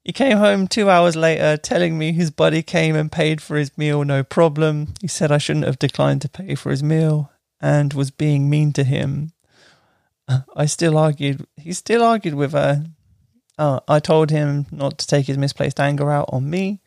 [0.03, 3.77] he came home two hours later telling me his buddy came and paid for his
[3.77, 4.93] meal no problem.
[5.01, 8.73] He said I shouldn't have declined to pay for his meal and was being mean
[8.73, 9.33] to him.
[10.55, 11.45] I still argued.
[11.57, 12.85] He still argued with her.
[13.57, 16.81] Uh, I told him not to take his misplaced anger out on me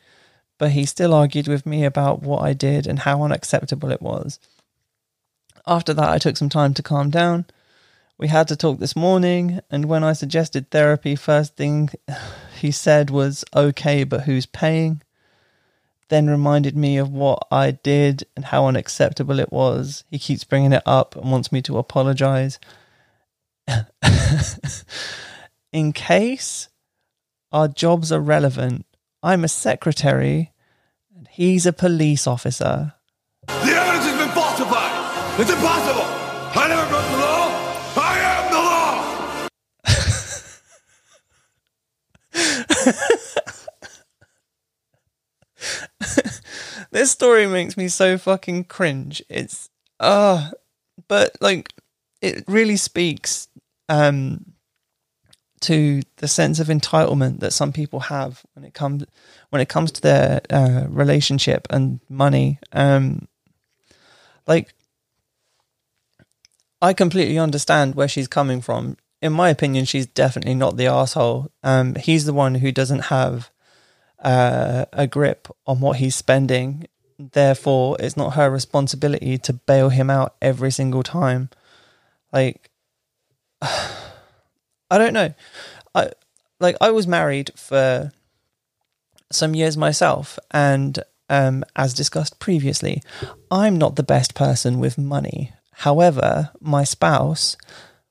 [0.59, 4.38] but he still argued with me about what I did and how unacceptable it was.
[5.66, 7.46] After that, I took some time to calm down.
[8.16, 11.90] We had to talk this morning, and when I suggested therapy, first thing
[12.61, 15.03] he said was, okay, but who's paying?
[16.11, 20.05] Then reminded me of what I did and how unacceptable it was.
[20.11, 22.61] He keeps bringing it up and wants me to apologize.
[25.72, 26.68] In case
[27.50, 28.87] our jobs are relevant,
[29.22, 30.53] I'm a secretary
[31.16, 32.94] and he's a police officer.
[33.46, 35.40] The evidence has been falsified.
[35.40, 36.04] It's impossible.
[46.95, 49.23] This story makes me so fucking cringe.
[49.29, 49.69] It's
[49.99, 50.51] uh
[51.09, 51.75] but like
[52.23, 53.49] it really speaks
[53.88, 54.55] um
[55.63, 59.05] to the sense of entitlement that some people have when it comes
[59.51, 62.59] when it comes to their uh, relationship and money.
[62.73, 63.27] Um,
[64.47, 64.75] like,
[66.83, 68.99] I completely understand where she's coming from.
[69.23, 71.51] In my opinion, she's definitely not the asshole.
[71.63, 73.51] Um, he's the one who doesn't have
[74.25, 76.88] uh, a grip on what he's spending.
[77.18, 81.50] Therefore, it's not her responsibility to bail him out every single time.
[82.33, 82.70] Like,
[83.62, 85.33] I don't know.
[85.94, 86.10] I
[86.60, 88.10] like I was married for
[89.31, 90.98] some years myself, and
[91.29, 93.02] um, as discussed previously,
[93.50, 95.52] I'm not the best person with money.
[95.72, 97.56] However, my spouse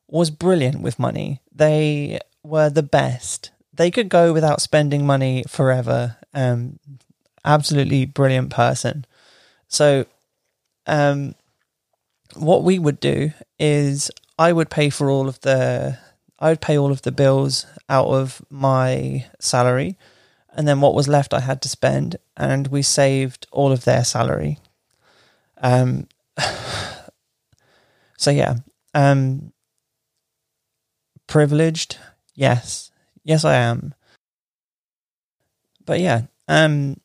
[0.08, 1.42] was brilliant with money.
[1.54, 3.52] They were the best.
[3.74, 6.18] They could go without spending money forever.
[6.34, 6.80] Um,
[7.44, 9.06] absolutely brilliant person.
[9.68, 10.06] So,
[10.86, 11.36] um,
[12.36, 15.98] what we would do is I would pay for all of the
[16.40, 19.98] I would pay all of the bills out of my salary
[20.54, 24.04] and then what was left I had to spend and we saved all of their
[24.04, 24.60] salary.
[25.58, 26.08] Um
[28.18, 28.56] so yeah,
[28.94, 29.54] um
[31.28, 31.98] privileged?
[32.36, 32.92] Yes.
[33.24, 33.94] Yes I am.
[35.86, 36.98] But yeah, um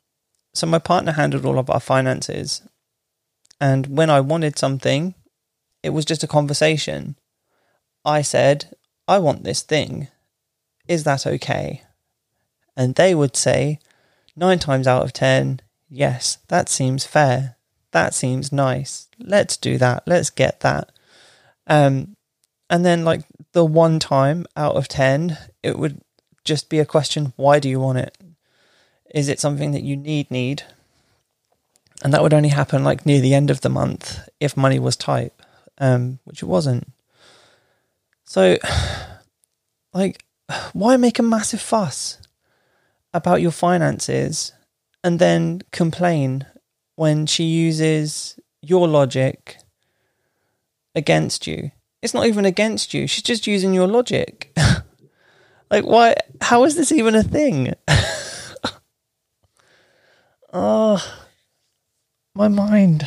[0.54, 2.62] so my partner handled all of our finances
[3.60, 5.14] and when I wanted something,
[5.82, 7.16] it was just a conversation.
[8.04, 8.72] I said,
[9.06, 10.08] I want this thing.
[10.86, 11.82] Is that okay?
[12.76, 13.78] And they would say,
[14.36, 17.56] nine times out of ten, yes, that seems fair.
[17.92, 19.08] That seems nice.
[19.18, 20.04] Let's do that.
[20.06, 20.92] Let's get that.
[21.66, 22.16] Um,
[22.70, 26.00] and then, like the one time out of 10, it would
[26.49, 28.18] just be a question why do you want it?
[29.14, 30.64] Is it something that you need, need?
[32.03, 34.96] And that would only happen like near the end of the month if money was
[34.96, 35.32] tight,
[35.78, 36.90] um, which it wasn't.
[38.24, 38.59] So,
[39.94, 40.24] like,
[40.72, 42.18] why make a massive fuss
[43.12, 44.53] about your finances
[45.05, 46.46] and then complain
[46.96, 49.59] when she uses your logic
[50.94, 51.70] against you?
[52.01, 53.07] It's not even against you.
[53.07, 54.57] She's just using your logic.
[55.70, 56.14] like, why?
[56.40, 57.74] How is this even a thing?
[60.52, 61.24] oh,
[62.34, 63.06] my mind.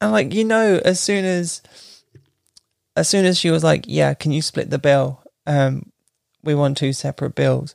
[0.00, 1.60] And like, you know, as soon as
[2.96, 5.22] as soon as she was like, Yeah, can you split the bill?
[5.46, 5.90] Um,
[6.42, 7.74] we want two separate bills.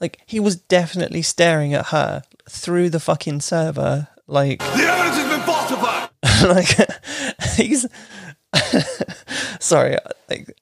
[0.00, 5.36] Like he was definitely staring at her through the fucking server, like The evidence has
[5.36, 6.10] been falsified!
[6.44, 7.86] like he's
[9.64, 9.96] sorry
[10.28, 10.54] like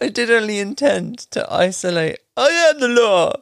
[0.00, 2.18] i did only intend to isolate.
[2.36, 3.32] I am the law.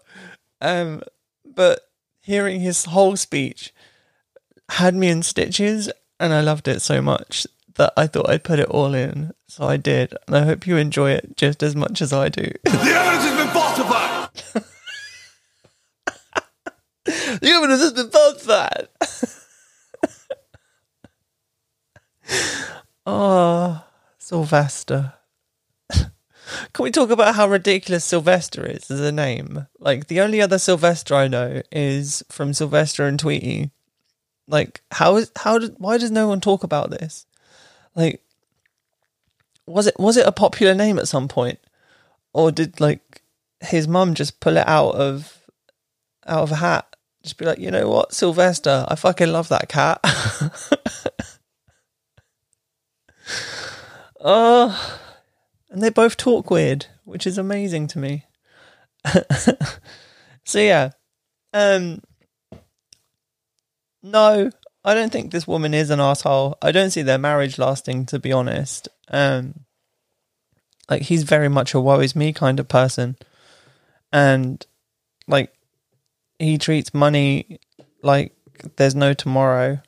[0.61, 1.03] Um
[1.45, 1.81] but
[2.21, 3.73] hearing his whole speech
[4.71, 7.47] had me in stitches and i loved it so much
[7.77, 9.33] that i thought i'd put it all in.
[9.47, 12.51] So i did and i hope you enjoy it just as much as i do.
[12.65, 14.31] The evidence has been falsified!
[17.41, 18.89] the evidence has been falsified
[23.07, 23.85] Oh,
[24.19, 25.15] Sylvester.
[25.91, 29.67] Can we talk about how ridiculous Sylvester is as a name?
[29.79, 33.71] Like the only other Sylvester I know is from Sylvester and Tweety.
[34.47, 37.27] Like how is how did why does no one talk about this?
[37.95, 38.23] Like
[39.67, 41.59] was it was it a popular name at some point?
[42.33, 43.23] Or did like
[43.61, 45.43] his mum just pull it out of
[46.27, 46.95] out of a hat?
[47.23, 50.01] Just be like, you know what, Sylvester, I fucking love that cat.
[54.21, 55.01] Oh,
[55.71, 58.25] and they both talk weird, which is amazing to me.
[60.45, 60.91] so yeah,
[61.53, 62.03] um,
[64.03, 64.51] no,
[64.85, 66.57] I don't think this woman is an asshole.
[66.61, 68.89] I don't see their marriage lasting, to be honest.
[69.09, 69.61] Um,
[70.89, 73.17] like he's very much a woe is me kind of person,
[74.13, 74.65] and
[75.29, 75.53] like
[76.39, 77.61] he treats money
[78.03, 78.35] like
[78.77, 79.81] there's no tomorrow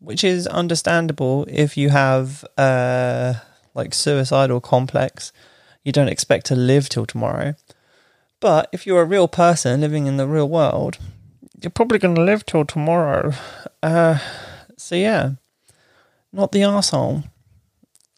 [0.00, 3.34] which is understandable if you have uh
[3.74, 5.32] like suicidal complex
[5.84, 7.54] you don't expect to live till tomorrow.
[8.40, 10.98] But if you're a real person living in the real world
[11.60, 13.32] you're probably going to live till tomorrow.
[13.82, 14.18] Uh
[14.76, 15.32] so yeah.
[16.32, 17.24] Not the asshole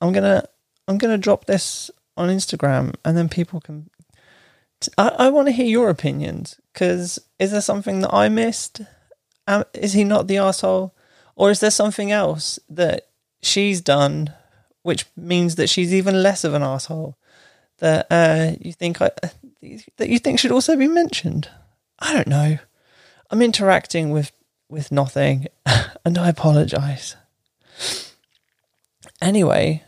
[0.01, 0.45] i'm gonna
[0.89, 3.89] i'm gonna drop this on instagram and then people can
[4.99, 8.81] i, I want to hear your opinions because is there something that i missed?
[9.47, 10.95] Um, is he not the asshole
[11.41, 13.09] or is there something else that
[13.41, 14.31] she's done
[14.83, 17.17] which means that she's even less of an asshole
[17.79, 19.11] that uh, you think I,
[19.97, 21.49] that you think should also be mentioned?
[21.99, 22.59] I don't know.
[23.31, 24.33] I'm interacting with
[24.69, 25.47] with nothing,
[26.05, 27.17] and I apologize.
[29.23, 29.83] Anyway,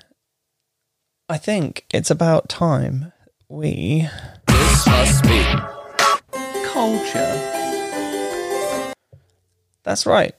[1.29, 3.13] I think it's about time
[3.51, 4.09] we
[4.49, 5.45] This must be
[6.65, 7.35] culture.
[9.83, 10.35] That's right.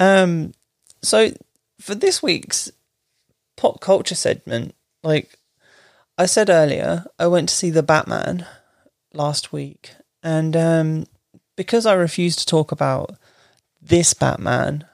[0.00, 0.54] Um,
[1.02, 1.30] so
[1.78, 2.72] for this week's
[3.56, 4.74] pop culture segment,
[5.04, 5.38] like
[6.18, 8.46] I said earlier, I went to see the Batman
[9.12, 9.92] last week,
[10.22, 11.06] and um,
[11.56, 13.16] because I refuse to talk about
[13.80, 14.86] this Batman,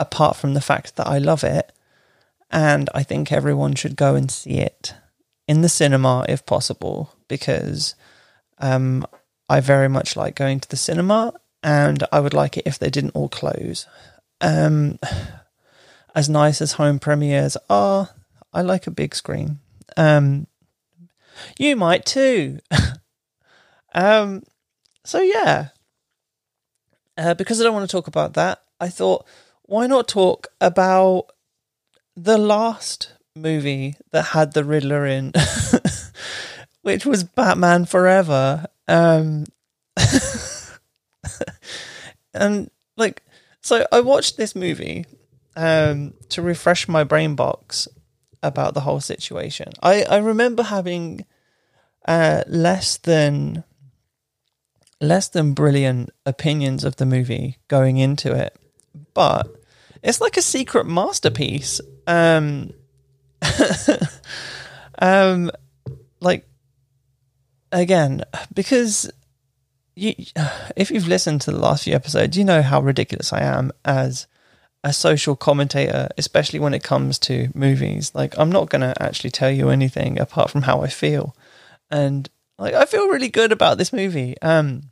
[0.00, 1.72] apart from the fact that I love it,
[2.50, 4.94] and I think everyone should go and see it
[5.46, 7.94] in the cinema if possible, because
[8.58, 9.06] um,
[9.48, 12.90] I very much like going to the cinema, and I would like it if they
[12.90, 13.86] didn't all close.
[14.40, 14.98] Um,
[16.14, 18.10] as nice as home premieres are,
[18.52, 19.58] I like a big screen.
[19.96, 20.46] Um,
[21.58, 22.58] you might too.
[23.94, 24.42] um,
[25.04, 25.68] so yeah,
[27.16, 29.26] uh, because I don't want to talk about that, I thought,
[29.62, 31.32] why not talk about
[32.16, 35.32] the last movie that had the Riddler in,
[36.82, 38.66] which was Batman Forever.
[38.86, 39.46] Um,
[42.34, 43.22] and like,
[43.60, 45.06] so I watched this movie
[45.56, 47.88] um, to refresh my brain box
[48.42, 49.72] about the whole situation.
[49.82, 51.24] I, I remember having
[52.06, 53.64] uh, less than
[55.00, 58.56] less than brilliant opinions of the movie going into it,
[59.14, 59.46] but
[60.02, 61.80] it's like a secret masterpiece.
[62.06, 62.72] Um,
[64.98, 65.50] um,
[66.20, 66.48] like
[67.70, 69.10] again, because
[69.98, 70.14] you,
[70.76, 74.26] if you've listened to the last few episodes, you know how ridiculous I am as
[74.84, 78.12] a social commentator, especially when it comes to movies.
[78.14, 81.34] Like, I'm not going to actually tell you anything apart from how I feel,
[81.90, 82.28] and
[82.58, 84.36] like I feel really good about this movie.
[84.40, 84.90] Um,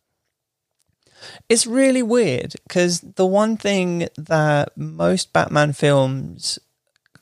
[1.48, 6.58] it's really weird because the one thing that most Batman films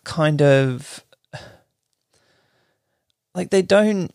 [0.05, 1.05] kind of
[3.35, 4.14] like they don't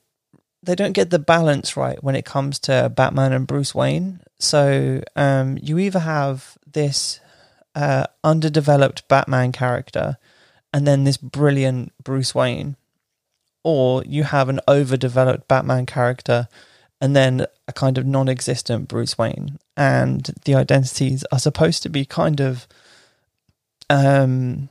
[0.61, 4.19] they don't get the balance right when it comes to Batman and Bruce Wayne.
[4.39, 7.19] So um, you either have this
[7.75, 10.17] uh, underdeveloped Batman character
[10.73, 12.75] and then this brilliant Bruce Wayne,
[13.63, 16.47] or you have an overdeveloped Batman character
[17.01, 19.59] and then a kind of non existent Bruce Wayne.
[19.77, 22.67] And the identities are supposed to be kind of
[23.89, 24.69] um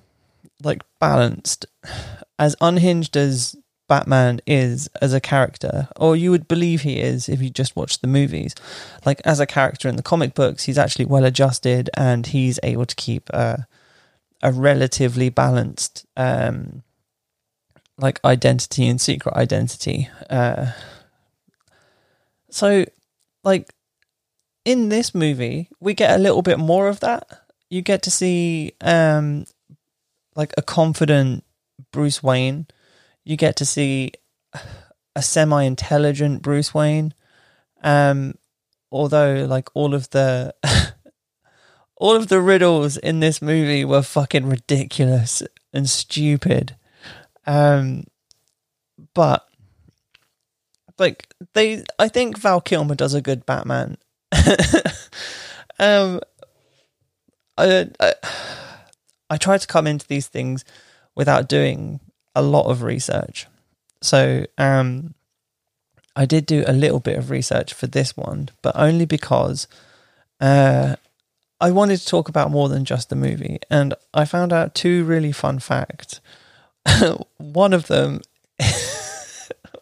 [0.62, 1.66] like balanced.
[2.41, 3.57] As unhinged as
[3.89, 8.03] Batman is as a character, or you would believe he is if you just watched
[8.03, 8.55] the movies.
[9.05, 12.86] Like as a character in the comic books, he's actually well adjusted and he's able
[12.86, 13.66] to keep a,
[14.43, 16.82] a relatively balanced um,
[17.97, 20.09] like identity and secret identity.
[20.30, 20.72] Uh,
[22.51, 22.84] so,
[23.43, 23.72] like
[24.64, 27.26] in this movie, we get a little bit more of that.
[27.70, 29.47] You get to see um,
[30.36, 31.45] like a confident
[31.91, 32.66] Bruce Wayne
[33.25, 34.12] you get to see
[35.14, 37.14] a semi intelligent Bruce Wayne.
[37.83, 38.35] Um,
[38.91, 40.55] although like all of the
[41.97, 45.43] all of the riddles in this movie were fucking ridiculous
[45.73, 46.77] and stupid.
[47.47, 48.05] Um,
[49.14, 49.47] but
[50.99, 53.97] like they, I think Val Kilmer does a good Batman.
[55.79, 56.21] um,
[57.57, 58.14] I, I
[59.31, 60.64] I try to come into these things
[61.14, 62.01] without doing
[62.39, 63.47] a lot of research.
[64.01, 65.14] So um,
[66.14, 69.66] I did do a little bit of research for this one, but only because
[70.41, 70.97] uh,
[71.61, 73.59] I wanted to talk about more than just the movie.
[73.70, 76.20] And I found out two really fun facts.
[77.39, 78.20] one of them.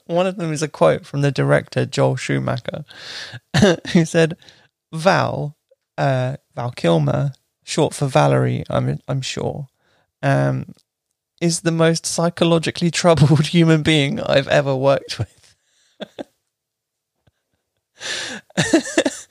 [0.06, 2.84] one of them is a quote from the director Joel Schumacher,
[3.92, 4.36] who said,
[4.92, 5.56] "Val,
[5.98, 7.32] uh, Val Kilmer,
[7.64, 9.68] short for Valerie, I'm I'm sure,
[10.22, 10.74] um,
[11.40, 15.56] is the most psychologically troubled human being I've ever worked with.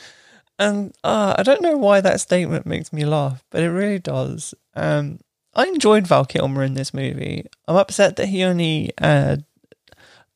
[0.59, 4.53] and uh, I don't know why that statement makes me laugh, but it really does.
[4.75, 5.19] Um,
[5.53, 7.45] I enjoyed Val Kilmer in this movie.
[7.67, 9.37] I'm upset that he only uh,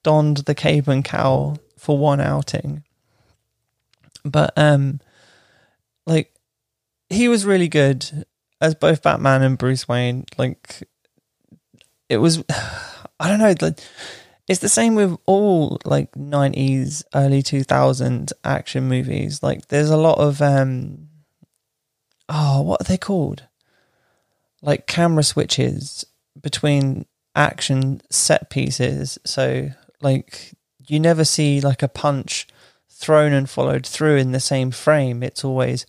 [0.03, 2.83] donned the cape and cowl for one outing,
[4.23, 5.01] but um,
[6.05, 6.33] like
[7.09, 8.25] he was really good
[8.61, 10.25] as both Batman and Bruce Wayne.
[10.37, 10.87] Like
[12.09, 12.43] it was
[13.19, 13.73] I don't know
[14.49, 19.43] it's the same with all like 90s early 2000s action movies.
[19.43, 21.07] Like there's a lot of um
[22.27, 23.43] oh what are they called?
[24.63, 26.03] Like camera switches
[26.41, 27.05] between
[27.35, 29.19] action set pieces.
[29.23, 29.69] So
[30.01, 30.53] like
[30.87, 32.47] you never see like a punch
[32.89, 35.21] thrown and followed through in the same frame.
[35.21, 35.85] It's always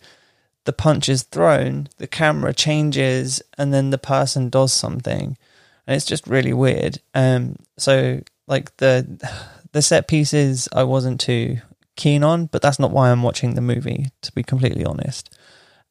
[0.65, 5.35] the punch is thrown the camera changes and then the person does something
[5.87, 6.99] and it's just really weird.
[7.13, 9.29] Um, so like the
[9.71, 11.57] the set pieces, I wasn't too
[11.95, 14.07] keen on, but that's not why I'm watching the movie.
[14.21, 15.35] To be completely honest,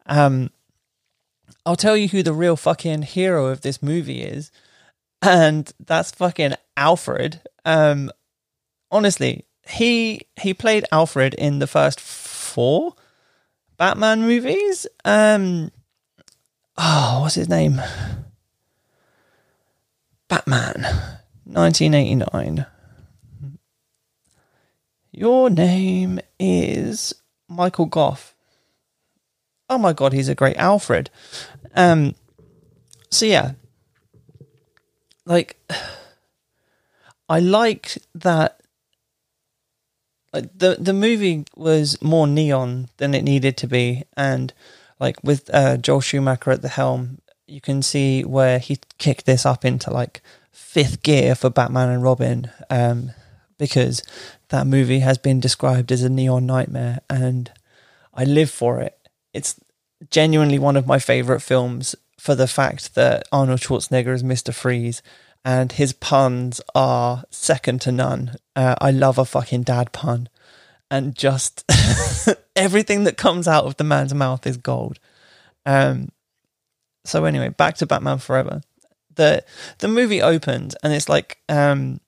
[0.07, 0.51] um,
[1.65, 4.51] I'll tell you who the real fucking hero of this movie is,
[5.23, 7.41] and that's fucking Alfred.
[7.65, 8.11] Um,
[8.91, 12.95] honestly, he he played Alfred in the first four
[13.77, 14.87] Batman movies.
[15.05, 15.71] Um,
[16.77, 17.81] oh, what's his name?
[20.31, 20.83] Batman,
[21.43, 22.65] 1989.
[25.11, 27.13] Your name is
[27.49, 28.37] Michael Gough.
[29.69, 31.11] Oh my god, he's a great Alfred.
[31.75, 32.15] Um,
[33.11, 33.55] so yeah,
[35.27, 35.57] like
[37.29, 38.61] I liked that
[40.33, 44.55] like the the movie was more neon than it needed to be and
[45.01, 47.21] like with uh, Joel Schumacher at the helm
[47.51, 50.23] you can see where he kicked this up into like
[50.53, 53.11] fifth gear for Batman and Robin um,
[53.59, 54.03] because
[54.49, 57.51] that movie has been described as a neon nightmare and
[58.15, 58.97] I live for it.
[59.33, 59.57] It's
[60.11, 64.55] genuinely one of my favorite films for the fact that Arnold Schwarzenegger is Mr.
[64.55, 65.03] Freeze
[65.45, 68.37] and his puns are second to none.
[68.55, 70.29] Uh, I love a fucking dad pun
[70.91, 71.65] and just
[72.57, 74.99] everything that comes out of the man's mouth is gold.
[75.65, 76.11] Um,
[77.05, 78.63] so anyway, back to Batman Forever.
[79.15, 79.45] The
[79.79, 82.01] the movie opens and it's like um,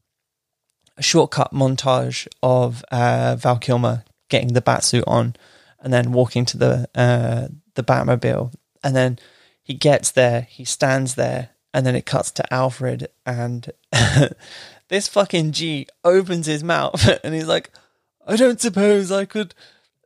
[0.97, 5.35] a shortcut montage of uh, Val Kilmer getting the batsuit on
[5.83, 9.19] and then walking to the uh, the Batmobile, and then
[9.63, 13.71] he gets there, he stands there, and then it cuts to Alfred, and
[14.89, 17.71] this fucking G opens his mouth, and he's like,
[18.27, 19.55] "I don't suppose I could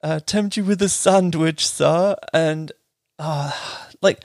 [0.03, 2.73] uh, tempt you with a sandwich, sir," and
[3.19, 3.53] uh,
[4.01, 4.25] like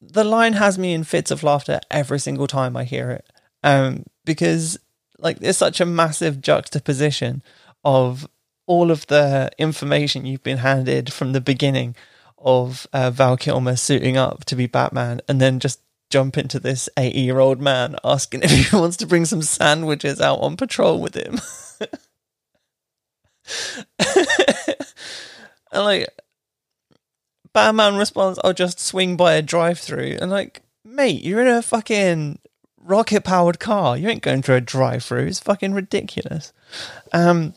[0.00, 3.28] the line has me in fits of laughter every single time I hear it,
[3.62, 4.78] um, because
[5.18, 7.42] like there's such a massive juxtaposition
[7.84, 8.28] of
[8.66, 11.96] all of the information you've been handed from the beginning
[12.36, 15.80] of uh, Val Kilmer suiting up to be Batman, and then just
[16.10, 20.20] jump into this 80 year old man asking if he wants to bring some sandwiches
[20.20, 21.40] out on patrol with him.
[25.72, 26.08] and like,
[27.58, 30.18] Batman responds, I'll just swing by a drive through.
[30.20, 32.38] And like, mate, you're in a fucking
[32.80, 33.96] rocket powered car.
[33.96, 35.26] You ain't going through a drive through.
[35.26, 36.52] It's fucking ridiculous.
[37.12, 37.54] Um,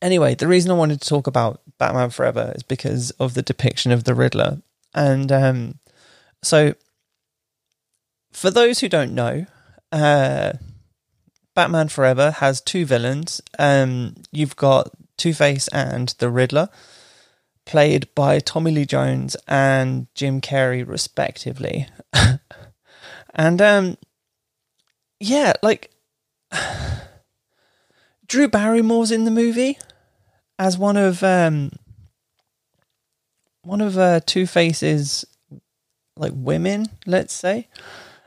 [0.00, 3.92] anyway, the reason I wanted to talk about Batman Forever is because of the depiction
[3.92, 4.62] of the Riddler.
[4.94, 5.78] And um,
[6.42, 6.74] so,
[8.32, 9.46] for those who don't know,
[9.92, 10.52] uh,
[11.54, 13.40] Batman Forever has two villains.
[13.58, 16.68] Um, you've got Two Face and the Riddler,
[17.66, 21.86] played by Tommy Lee Jones and Jim Carrey, respectively.
[23.34, 23.98] and um,
[25.20, 25.90] yeah, like
[28.26, 29.78] Drew Barrymore's in the movie
[30.58, 31.72] as one of um
[33.62, 35.24] one of uh, Two Face's
[36.16, 37.68] like women, let's say.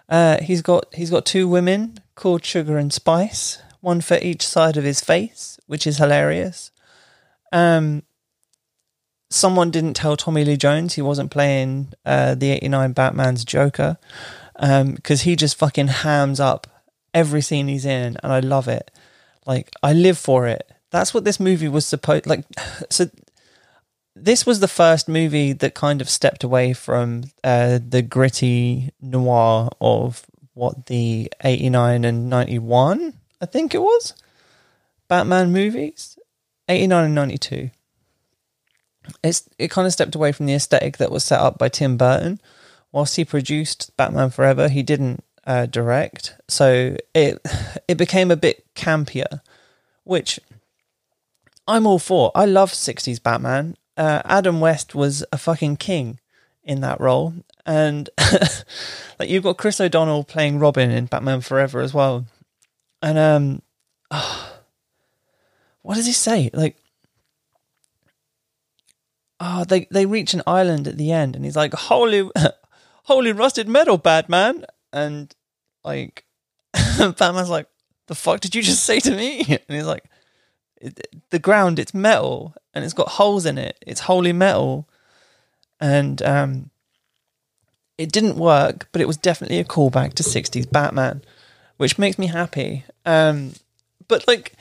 [0.07, 4.75] Uh, he's got he's got two women called Sugar and Spice, one for each side
[4.77, 6.71] of his face, which is hilarious.
[7.51, 8.03] Um,
[9.29, 13.97] someone didn't tell Tommy Lee Jones he wasn't playing uh, the '89 Batman's Joker
[14.53, 16.67] because um, he just fucking hams up
[17.13, 18.91] every scene he's in, and I love it.
[19.45, 20.69] Like I live for it.
[20.91, 22.45] That's what this movie was supposed like.
[22.89, 23.09] So
[24.15, 29.69] this was the first movie that kind of stepped away from uh, the gritty noir
[29.79, 34.13] of what the 89 and 91 i think it was
[35.07, 36.17] batman movies
[36.67, 37.69] 89 and 92
[39.23, 41.97] it's it kind of stepped away from the aesthetic that was set up by tim
[41.97, 42.39] burton
[42.91, 47.39] whilst he produced batman forever he didn't uh, direct so it
[47.87, 49.41] it became a bit campier
[50.03, 50.39] which
[51.69, 52.31] I'm all for.
[52.33, 53.77] I love 60s Batman.
[53.95, 56.19] Uh, Adam West was a fucking king
[56.63, 57.35] in that role.
[57.63, 58.09] And
[59.19, 62.25] like you've got Chris O'Donnell playing Robin in Batman Forever as well.
[63.03, 63.61] And um
[64.09, 64.59] oh,
[65.83, 66.49] what does he say?
[66.53, 66.75] Like
[69.39, 72.29] Oh, they they reach an island at the end and he's like, Holy
[73.03, 74.65] holy rusted metal, Batman.
[74.91, 75.33] And
[75.83, 76.25] like
[76.73, 77.67] Batman's like,
[78.07, 79.39] The fuck did you just say to me?
[79.67, 80.05] And he's like
[81.29, 83.77] the ground it's metal and it's got holes in it.
[83.85, 84.87] It's holy metal.
[85.79, 86.69] And um
[87.97, 91.21] it didn't work but it was definitely a callback to 60s batman
[91.77, 92.83] which makes me happy.
[93.05, 93.53] Um
[94.07, 94.53] but like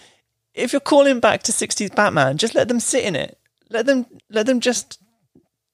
[0.55, 3.39] if you're calling back to 60s batman just let them sit in it
[3.71, 5.01] let them let them just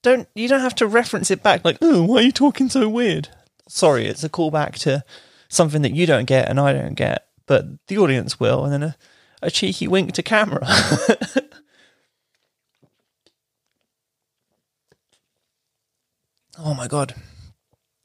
[0.02, 2.88] don't you don't have to reference it back like oh why are you talking so
[2.88, 3.28] weird
[3.68, 5.02] sorry it's a callback to
[5.48, 8.82] something that you don't get and i don't get but the audience will and then
[8.82, 8.96] a
[9.44, 10.62] a cheeky wink to camera.
[16.58, 17.14] oh my god.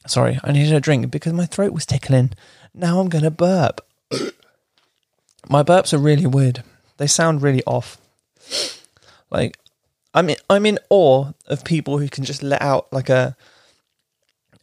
[0.06, 2.32] Sorry, I needed a drink because my throat was tickling.
[2.74, 3.80] Now I'm to burp.
[5.50, 6.64] my burps are really weird.
[6.98, 7.98] They sound really off.
[9.32, 9.58] Like
[10.14, 13.36] I'm in, I'm in awe of people who can just let out like a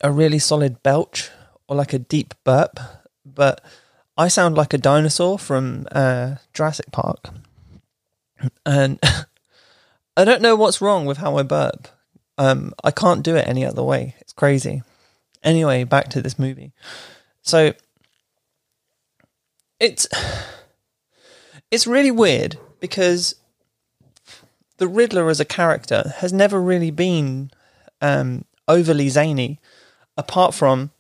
[0.02, 1.30] a really solid belch
[1.68, 2.78] or like a deep burp,
[3.24, 3.64] but
[4.16, 7.30] I sound like a dinosaur from uh, Jurassic Park,
[8.64, 8.98] and
[10.16, 11.88] I don't know what's wrong with how I burp.
[12.38, 14.14] Um, I can't do it any other way.
[14.20, 14.82] It's crazy.
[15.42, 16.72] Anyway, back to this movie.
[17.42, 17.72] So
[19.80, 20.06] it's
[21.70, 23.34] it's really weird because
[24.78, 27.50] the Riddler as a character has never really been
[28.00, 29.58] um, overly zany,
[30.16, 30.90] apart from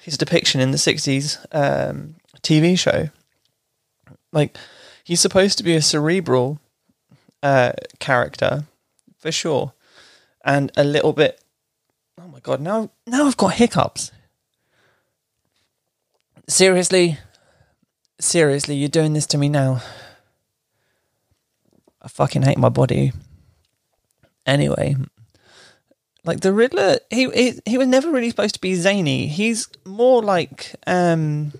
[0.00, 3.10] his depiction in the '60s um, TV show.
[4.32, 4.56] Like
[5.04, 6.60] he's supposed to be a cerebral
[7.42, 8.64] uh, character
[9.18, 9.72] for sure,
[10.44, 11.40] and a little bit.
[12.20, 12.60] Oh my god!
[12.60, 14.12] Now, now I've got hiccups.
[16.48, 17.18] Seriously,
[18.20, 19.82] seriously, you're doing this to me now.
[22.00, 23.12] I fucking hate my body.
[24.46, 24.96] Anyway,
[26.24, 29.26] like the Riddler, he he, he was never really supposed to be zany.
[29.26, 31.52] He's more like um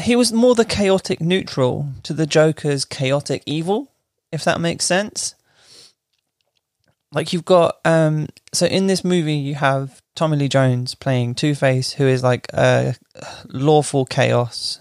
[0.00, 3.90] he was more the chaotic neutral to the Joker's chaotic evil,
[4.30, 5.34] if that makes sense.
[7.12, 11.54] Like you've got um so in this movie you have Tommy Lee Jones playing Two
[11.54, 12.96] Face, who is like a
[13.46, 14.80] lawful chaos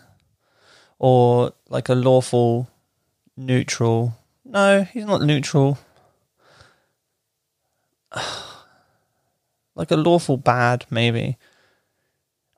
[0.99, 2.69] or like a lawful
[3.38, 4.17] neutral.
[4.43, 5.77] No, he's not neutral.
[9.75, 11.38] like a lawful bad, maybe.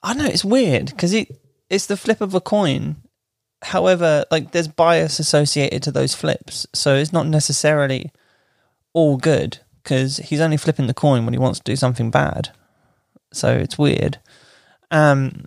[0.01, 2.95] I know it's weird because it it's the flip of a coin.
[3.61, 8.11] However, like there's bias associated to those flips, so it's not necessarily
[8.93, 12.49] all good because he's only flipping the coin when he wants to do something bad.
[13.34, 14.19] So it's weird.
[14.91, 15.45] Um,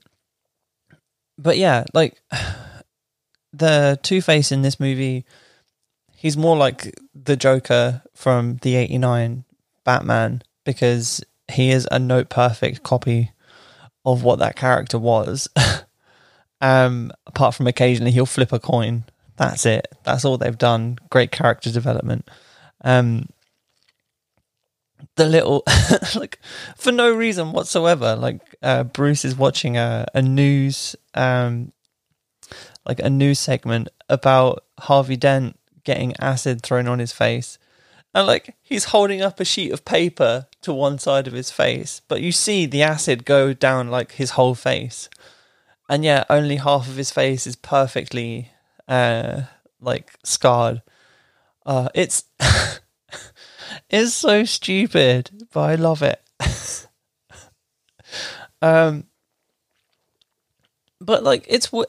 [1.39, 2.21] but yeah, like
[3.53, 5.25] the Two Face in this movie,
[6.17, 9.45] he's more like the Joker from the '89
[9.85, 13.33] Batman because he is a note perfect copy
[14.05, 15.49] of what that character was.
[16.61, 19.05] um, apart from occasionally he'll flip a coin.
[19.37, 19.89] That's it.
[20.05, 20.99] That's all they've done.
[21.11, 22.29] Great character development.
[22.83, 23.29] Um,
[25.17, 25.65] the little
[26.17, 26.39] like
[26.77, 28.17] for no reason whatsoever.
[28.17, 31.73] Like uh, Bruce is watching a, a news um
[32.85, 37.59] like a news segment about Harvey Dent getting acid thrown on his face.
[38.15, 42.03] And like he's holding up a sheet of paper to one side of his face,
[42.09, 45.09] but you see the acid go down like his whole face.
[45.89, 48.51] And yeah, only half of his face is perfectly
[48.89, 49.43] uh
[49.81, 50.83] like scarred.
[51.65, 52.25] Uh it's
[53.91, 56.21] it's so stupid, but I love it.
[58.63, 59.05] um
[61.01, 61.87] but like it's w-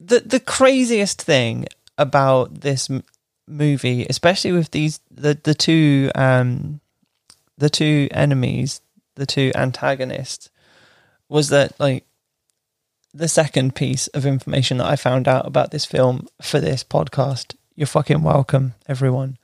[0.00, 1.66] the the craziest thing
[1.98, 3.04] about this m-
[3.46, 6.80] movie, especially with these the the two um
[7.58, 8.80] the two enemies,
[9.16, 10.48] the two antagonists,
[11.28, 12.04] was that like
[13.12, 17.54] the second piece of information that I found out about this film for this podcast.
[17.74, 19.36] You're fucking welcome, everyone.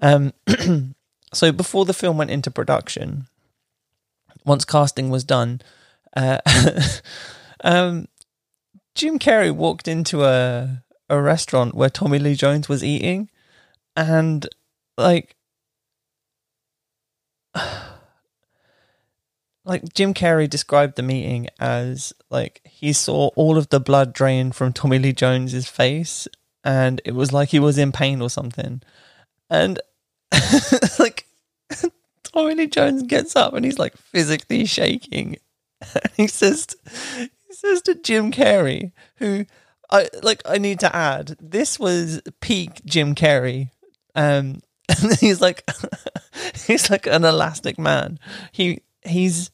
[0.00, 0.32] Um,
[1.32, 3.26] so before the film went into production,
[4.44, 5.62] once casting was done,
[6.16, 6.38] uh,
[7.64, 8.06] um,
[8.96, 13.30] Jim Carrey walked into a a restaurant where Tommy Lee Jones was eating,
[13.94, 14.48] and
[14.96, 15.36] like,
[19.64, 24.50] like Jim Carrey described the meeting as like he saw all of the blood drain
[24.50, 26.26] from Tommy Lee Jones's face,
[26.64, 28.80] and it was like he was in pain or something,
[29.50, 29.78] and
[30.98, 31.26] like
[32.22, 35.36] Tommy Lee Jones gets up and he's like physically shaking.
[36.16, 36.66] He says,
[37.56, 39.46] says to Jim Carrey, who
[39.90, 40.42] I like.
[40.44, 43.70] I need to add, this was peak Jim Carrey.
[44.14, 45.68] Um, and he's like,
[46.66, 48.18] he's like an elastic man.
[48.52, 49.50] He he's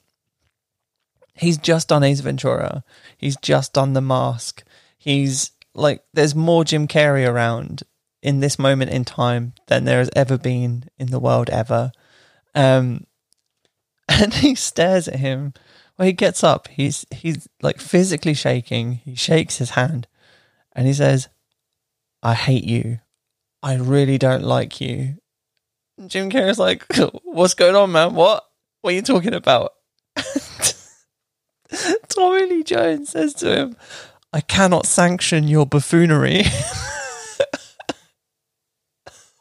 [1.35, 2.85] he's just done Ace Ventura.
[3.17, 4.63] He's just done The Mask.
[4.99, 7.83] He's like, there's more Jim Carrey around
[8.23, 11.91] in this moment in time than there has ever been in the world ever.
[12.55, 13.07] Um,
[14.09, 15.55] and he stares at him.
[16.03, 16.67] Well, he gets up.
[16.67, 18.95] He's he's like physically shaking.
[19.05, 20.09] He shakes his hand,
[20.73, 21.29] and he says,
[22.25, 22.99] "I hate you.
[23.63, 25.19] I really don't like you."
[25.97, 26.85] And Jim Carrey's like,
[27.23, 28.17] "What's going on, man?
[28.17, 28.45] What?
[28.81, 29.75] What are you talking about?"
[32.09, 33.77] Tommy Lee Jones says to him,
[34.33, 36.43] "I cannot sanction your buffoonery."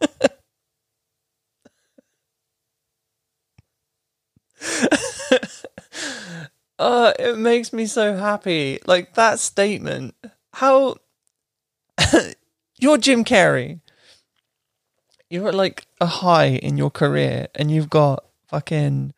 [6.82, 8.80] uh, it makes me so happy.
[8.88, 10.16] Like that statement.
[10.54, 10.96] How
[12.80, 13.82] you're Jim Carrey.
[15.30, 19.14] You're at like a high in your career and you've got fucking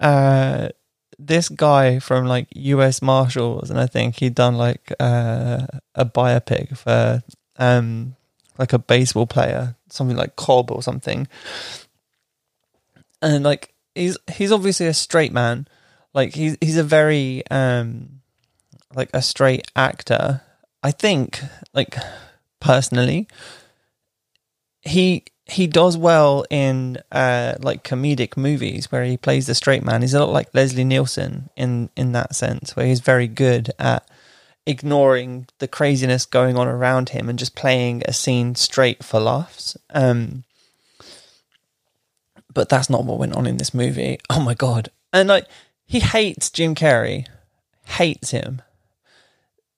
[0.00, 0.70] uh
[1.16, 6.76] this guy from like US Marshals and I think he'd done like uh, a biopic
[6.76, 7.22] for
[7.56, 8.16] um
[8.58, 11.28] like a baseball player, something like Cobb or something.
[13.20, 15.68] And like he's he's obviously a straight man.
[16.14, 18.20] Like he's he's a very um
[18.94, 20.42] like a straight actor,
[20.82, 21.40] I think
[21.74, 21.96] like
[22.60, 23.28] personally
[24.82, 30.02] he he does well in uh like comedic movies where he plays the straight man.
[30.02, 34.08] He's a lot like Leslie Nielsen in in that sense where he's very good at
[34.66, 39.76] ignoring the craziness going on around him and just playing a scene straight for laughs.
[39.90, 40.44] Um
[42.52, 44.18] but that's not what went on in this movie.
[44.30, 44.90] Oh my god.
[45.12, 45.46] And like
[45.86, 47.26] he hates Jim Carrey.
[47.86, 48.62] Hates him.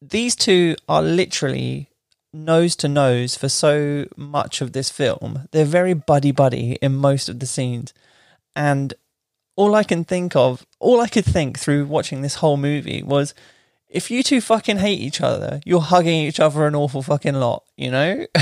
[0.01, 1.91] These two are literally
[2.33, 5.49] nose to nose for so much of this film.
[5.53, 7.93] They're very buddy buddy in most of the scenes.
[8.55, 8.95] And
[9.57, 13.35] all I can think of, all I could think through watching this whole movie was
[13.89, 17.65] if you two fucking hate each other, you're hugging each other an awful fucking lot,
[17.77, 18.27] you know?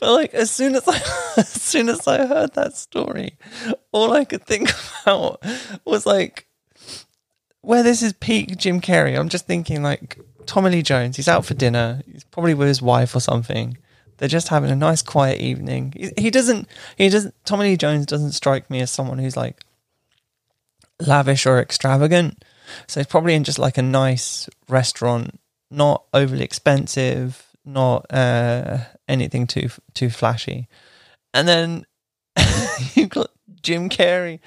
[0.00, 0.96] But like as soon as I
[1.36, 3.36] as soon as I heard that story,
[3.92, 4.70] all I could think
[5.02, 5.42] about
[5.84, 6.46] was like
[7.62, 9.18] where this is peak Jim Carrey.
[9.18, 12.82] I'm just thinking like Tommy Lee Jones, he's out for dinner, he's probably with his
[12.82, 13.78] wife or something.
[14.18, 15.92] They're just having a nice quiet evening.
[15.96, 19.64] He, he doesn't he doesn't Tommy Lee Jones doesn't strike me as someone who's like
[21.00, 22.44] lavish or extravagant.
[22.86, 25.38] So he's probably in just like a nice restaurant,
[25.70, 28.78] not overly expensive, not uh,
[29.08, 30.68] anything too too flashy.
[31.34, 31.86] And then
[32.94, 33.30] you've got
[33.62, 34.40] Jim Carrey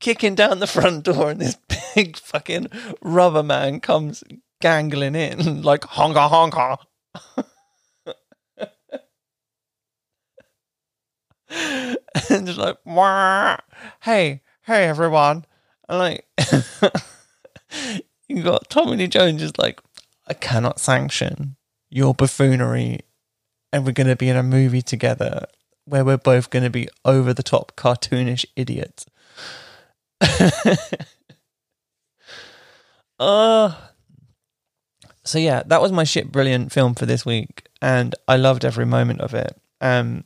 [0.00, 1.56] kicking down the front door, and this
[1.94, 2.68] big fucking
[3.02, 4.24] rubber man comes
[4.60, 6.78] gangling in like honka honka.
[12.30, 13.56] and just like, Wah!
[14.02, 15.44] hey, hey everyone.
[15.88, 16.26] And like,
[18.28, 19.80] you got Tommy Lee Jones just like,
[20.26, 21.56] I cannot sanction
[21.90, 23.00] your buffoonery
[23.72, 25.46] and we're going to be in a movie together
[25.84, 29.06] where we're both going to be over the top cartoonish idiots.
[33.20, 33.74] uh
[35.24, 38.86] so yeah, that was my shit brilliant film for this week and I loved every
[38.86, 39.56] moment of it.
[39.80, 40.24] Um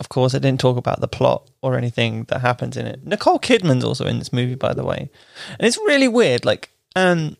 [0.00, 3.06] of course I didn't talk about the plot or anything that happens in it.
[3.06, 5.10] Nicole Kidman's also in this movie by the way.
[5.58, 7.36] And it's really weird like um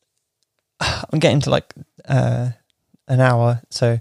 [0.80, 1.74] I'm getting to like
[2.06, 2.50] uh
[3.08, 3.98] an hour, so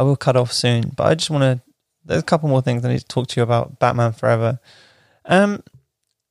[0.00, 0.94] I will cut off soon.
[0.96, 1.60] But I just want to.
[2.06, 4.58] There's a couple more things I need to talk to you about Batman Forever.
[5.26, 5.62] Um,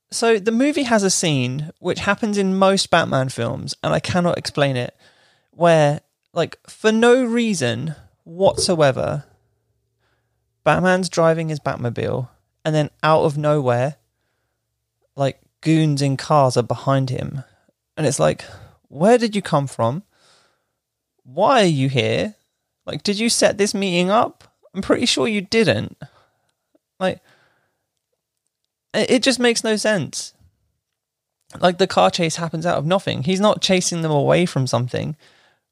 [0.09, 4.39] so the movie has a scene which happens in most Batman films, and I cannot
[4.39, 4.95] explain it,
[5.51, 6.01] where
[6.33, 7.93] like for no reason
[8.23, 9.25] whatsoever,
[10.63, 12.27] Batman's driving his Batmobile,
[12.65, 13.97] and then out of nowhere,
[15.15, 17.43] like goons in cars are behind him,
[17.95, 18.43] and it's like,
[18.87, 20.01] where did you come from?
[21.33, 22.35] why are you here?
[22.89, 24.43] Like, did you set this meeting up?
[24.73, 25.95] I'm pretty sure you didn't.
[26.99, 27.21] Like,
[28.95, 30.33] it just makes no sense.
[31.59, 33.23] Like, the car chase happens out of nothing.
[33.23, 35.15] He's not chasing them away from something.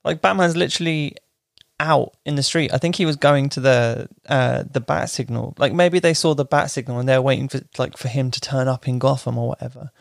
[0.04, 1.16] Like, Batman's literally
[1.80, 2.72] out in the street.
[2.72, 5.56] I think he was going to the uh, the bat signal.
[5.58, 8.42] Like maybe they saw the bat signal and they're waiting for like for him to
[8.42, 9.92] turn up in Gotham or whatever.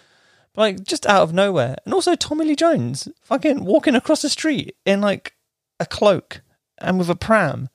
[0.54, 1.76] But like just out of nowhere.
[1.84, 5.34] And also Tommy Lee Jones fucking walking across the street in like
[5.78, 6.40] a cloak
[6.78, 7.68] and with a pram.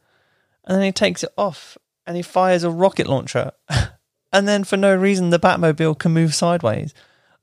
[0.65, 3.51] And then he takes it off and he fires a rocket launcher.
[4.33, 6.93] and then for no reason, the Batmobile can move sideways.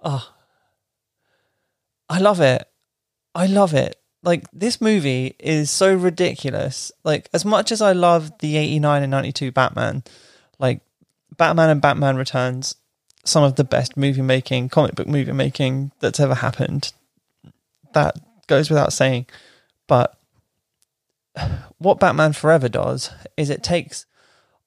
[0.03, 0.33] Oh,
[2.09, 2.69] I love it.
[3.35, 3.97] I love it.
[4.23, 6.91] Like, this movie is so ridiculous.
[7.05, 10.03] Like, as much as I love the 89 and 92 Batman,
[10.59, 10.81] like,
[11.37, 12.75] Batman and Batman Returns,
[13.25, 16.93] some of the best movie making, comic book movie making that's ever happened.
[17.93, 18.17] That
[18.49, 19.27] goes without saying.
[19.87, 20.18] But
[21.79, 24.07] what Batman Forever does is it takes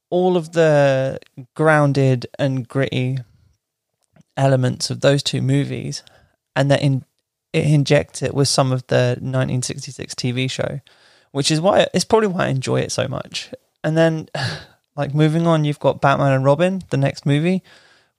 [0.10, 1.20] all of the
[1.56, 3.20] grounded and gritty
[4.38, 6.04] elements of those two movies
[6.56, 7.06] and then in,
[7.54, 10.80] it injects it with some of the 1966 TV show,
[11.32, 13.54] which is why it's probably why I enjoy it so much.
[13.84, 14.30] And then,
[14.96, 17.64] like moving on, you've got Batman and Robin, the next movie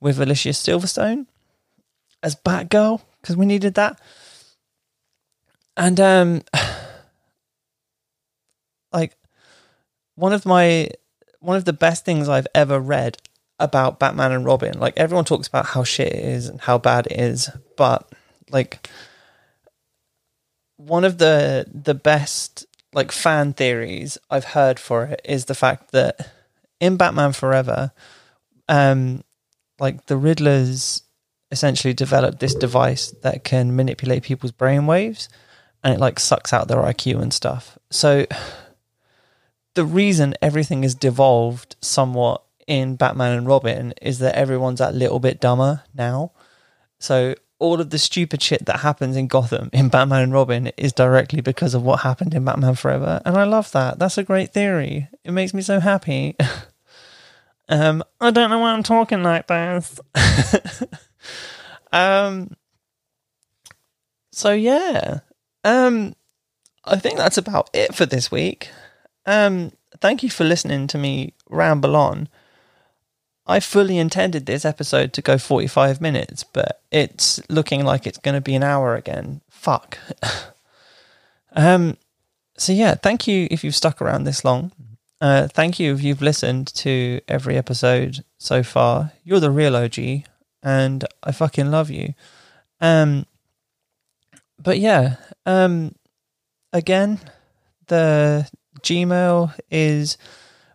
[0.01, 1.27] with Alicia Silverstone
[2.23, 4.01] as Batgirl because we needed that.
[5.77, 6.43] And um,
[8.93, 9.17] like
[10.23, 10.89] one of my
[11.41, 13.19] one of the best things I've ever read
[13.59, 14.79] about Batman and Robin.
[14.79, 18.09] Like everyone talks about how shit it is and how bad it is, but
[18.49, 18.89] like
[20.77, 25.91] one of the the best like fan theories I've heard for it is the fact
[25.91, 26.31] that
[26.79, 27.91] in Batman Forever,
[28.69, 29.25] um,
[29.81, 31.03] like the Riddlers
[31.51, 35.27] essentially developed this device that can manipulate people's brainwaves
[35.83, 37.77] and it like sucks out their IQ and stuff.
[37.91, 38.25] So
[39.75, 45.19] the reason everything is devolved somewhat in Batman and Robin is that everyone's a little
[45.19, 46.33] bit dumber now.
[46.99, 50.93] So all of the stupid shit that happens in Gotham in Batman and Robin is
[50.93, 53.21] directly because of what happened in Batman Forever.
[53.25, 53.99] And I love that.
[53.99, 55.09] That's a great theory.
[55.25, 56.37] It makes me so happy.
[57.69, 60.01] um, I don't know why I'm talking like this.
[61.93, 62.51] um,
[64.33, 65.21] so yeah.
[65.65, 66.15] Um,
[66.85, 68.71] I think that's about it for this week.
[69.27, 72.29] Um, thank you for listening to me ramble on.
[73.47, 78.35] I fully intended this episode to go 45 minutes, but it's looking like it's going
[78.35, 79.41] to be an hour again.
[79.51, 79.99] Fuck.
[81.53, 81.97] um,
[82.57, 84.71] so, yeah, thank you if you've stuck around this long.
[85.21, 89.13] Uh, thank you if you've listened to every episode so far.
[89.25, 89.99] You're the real OG,
[90.63, 92.15] and I fucking love you.
[92.81, 93.27] Um,
[94.59, 95.17] but yeah,
[95.47, 95.95] um,
[96.73, 97.21] again,
[97.87, 98.49] the
[98.83, 100.19] Gmail is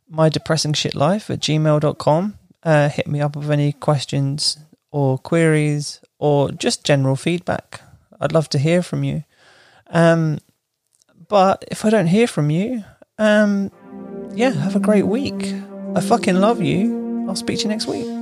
[0.10, 2.38] my depressing shit life at gmail.com
[2.68, 4.58] uh, hit me up with any questions
[4.91, 7.82] or queries or just general feedback.
[8.20, 9.24] I'd love to hear from you.
[9.88, 10.39] Um,
[11.30, 12.84] but if I don't hear from you,
[13.18, 13.72] um,
[14.34, 15.53] yeah, have a great week.
[15.95, 17.26] I fucking love you.
[17.30, 18.16] I'll speak to you next week.